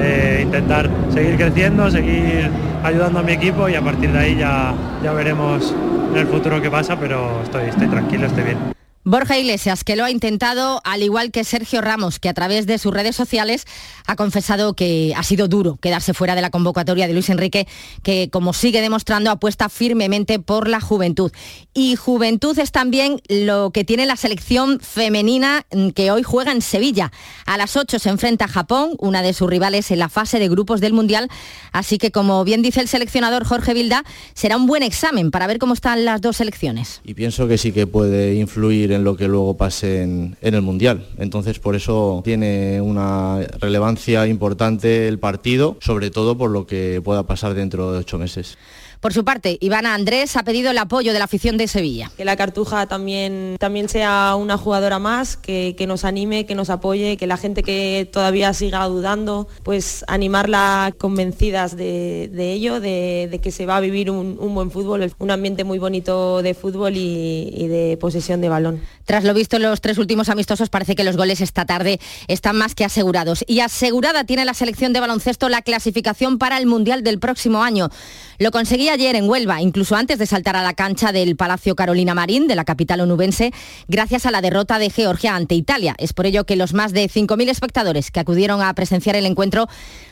[0.00, 2.50] eh, intentar seguir creciendo, seguir
[2.82, 5.74] ayudando a mi equipo y a partir de ahí ya, ya veremos
[6.12, 8.83] en el futuro qué pasa, pero estoy, estoy tranquilo, estoy bien.
[9.06, 12.78] Borja Iglesias, que lo ha intentado, al igual que Sergio Ramos, que a través de
[12.78, 13.66] sus redes sociales
[14.06, 17.68] ha confesado que ha sido duro quedarse fuera de la convocatoria de Luis Enrique,
[18.02, 21.32] que como sigue demostrando apuesta firmemente por la juventud.
[21.74, 26.62] Y juventud es también lo que tiene la selección femenina mm, que hoy juega en
[26.62, 27.12] Sevilla.
[27.44, 30.48] A las 8 se enfrenta a Japón, una de sus rivales en la fase de
[30.48, 31.28] grupos del Mundial.
[31.72, 34.02] Así que, como bien dice el seleccionador Jorge Vilda,
[34.32, 37.02] será un buen examen para ver cómo están las dos selecciones.
[37.04, 41.06] Y pienso que sí que puede influir en lo que luego pase en, el Mundial.
[41.18, 47.24] Entonces por eso tiene una relevancia importante el partido, sobre todo por lo que pueda
[47.24, 48.56] pasar dentro de ocho meses.
[49.04, 52.10] Por su parte, Ivana Andrés ha pedido el apoyo de la afición de Sevilla.
[52.16, 57.18] Que la Cartuja también, también sea una jugadora más, que, nos anime, que nos apoye,
[57.18, 63.66] que la gente que todavía siga dudando, pues animarla convencidas de, ello, de, que se
[63.66, 67.98] va a vivir un, buen fútbol, un ambiente muy bonito de fútbol y, y de
[68.00, 68.80] posesión de balón.
[69.04, 72.56] Tras lo visto en los tres últimos amistosos, parece que los goles esta tarde están
[72.56, 73.44] más que asegurados.
[73.46, 77.90] Y asegurada tiene la selección de baloncesto la clasificación para el Mundial del próximo año.
[78.38, 82.14] Lo conseguía ayer en Huelva, incluso antes de saltar a la cancha del Palacio Carolina
[82.14, 83.52] Marín, de la capital onubense,
[83.88, 85.96] gracias a la derrota de Georgia ante Italia.
[85.98, 89.68] Es por ello que los más de 5.000 espectadores que acudieron a presenciar el encuentro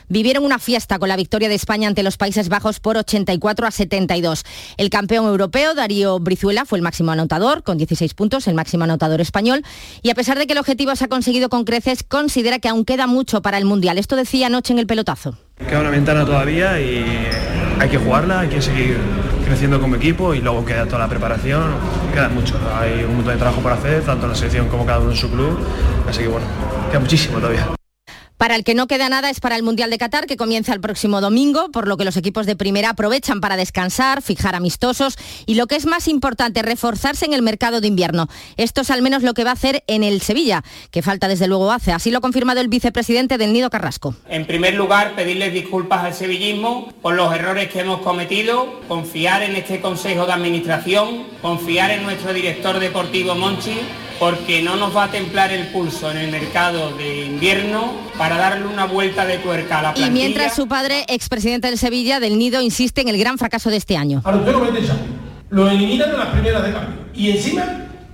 [0.09, 3.71] vivieron una fiesta con la victoria de España ante los Países Bajos por 84 a
[3.71, 4.43] 72.
[4.75, 9.21] El campeón europeo, Darío Brizuela, fue el máximo anotador, con 16 puntos, el máximo anotador
[9.21, 9.63] español,
[10.01, 12.83] y a pesar de que el objetivo se ha conseguido con creces, considera que aún
[12.83, 13.97] queda mucho para el Mundial.
[13.97, 15.37] Esto decía anoche en el pelotazo.
[15.57, 17.05] Queda una ventana todavía y
[17.83, 18.97] hay que jugarla, hay que seguir
[19.45, 21.63] creciendo como equipo y luego queda toda la preparación,
[22.13, 24.99] queda mucho, hay un montón de trabajo por hacer, tanto en la selección como cada
[24.99, 25.59] uno en su club,
[26.07, 26.47] así que bueno,
[26.89, 27.82] queda muchísimo todavía.
[28.37, 30.81] Para el que no queda nada es para el Mundial de Qatar, que comienza el
[30.81, 35.55] próximo domingo, por lo que los equipos de primera aprovechan para descansar, fijar amistosos y
[35.55, 38.27] lo que es más importante, reforzarse en el mercado de invierno.
[38.57, 41.47] Esto es al menos lo que va a hacer en el Sevilla, que falta desde
[41.47, 41.91] luego hace.
[41.91, 44.15] Así lo ha confirmado el vicepresidente del Nido Carrasco.
[44.27, 49.55] En primer lugar, pedirles disculpas al sevillismo por los errores que hemos cometido, confiar en
[49.55, 53.79] este Consejo de Administración, confiar en nuestro director deportivo Monchi
[54.19, 58.67] porque no nos va a templar el pulso en el mercado de invierno para darle
[58.67, 60.07] una vuelta de tuerca a la plantilla.
[60.07, 63.77] Y mientras su padre, expresidente del Sevilla, del Nido, insiste en el gran fracaso de
[63.77, 64.21] este año.
[64.23, 64.87] Ahora usted lo mete.
[65.49, 66.95] Lo eliminan en las primeras de cambio.
[67.13, 67.63] Y encima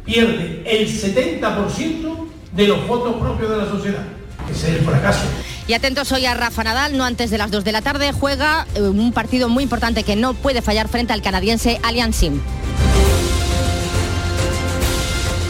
[0.05, 4.03] pierde el 70% de los votos propios de la sociedad.
[4.51, 5.21] Ese es el fracaso.
[5.67, 8.65] Y atentos hoy a Rafa Nadal, no antes de las 2 de la tarde, juega
[8.73, 12.41] eh, un partido muy importante que no puede fallar frente al canadiense Allianz Sim.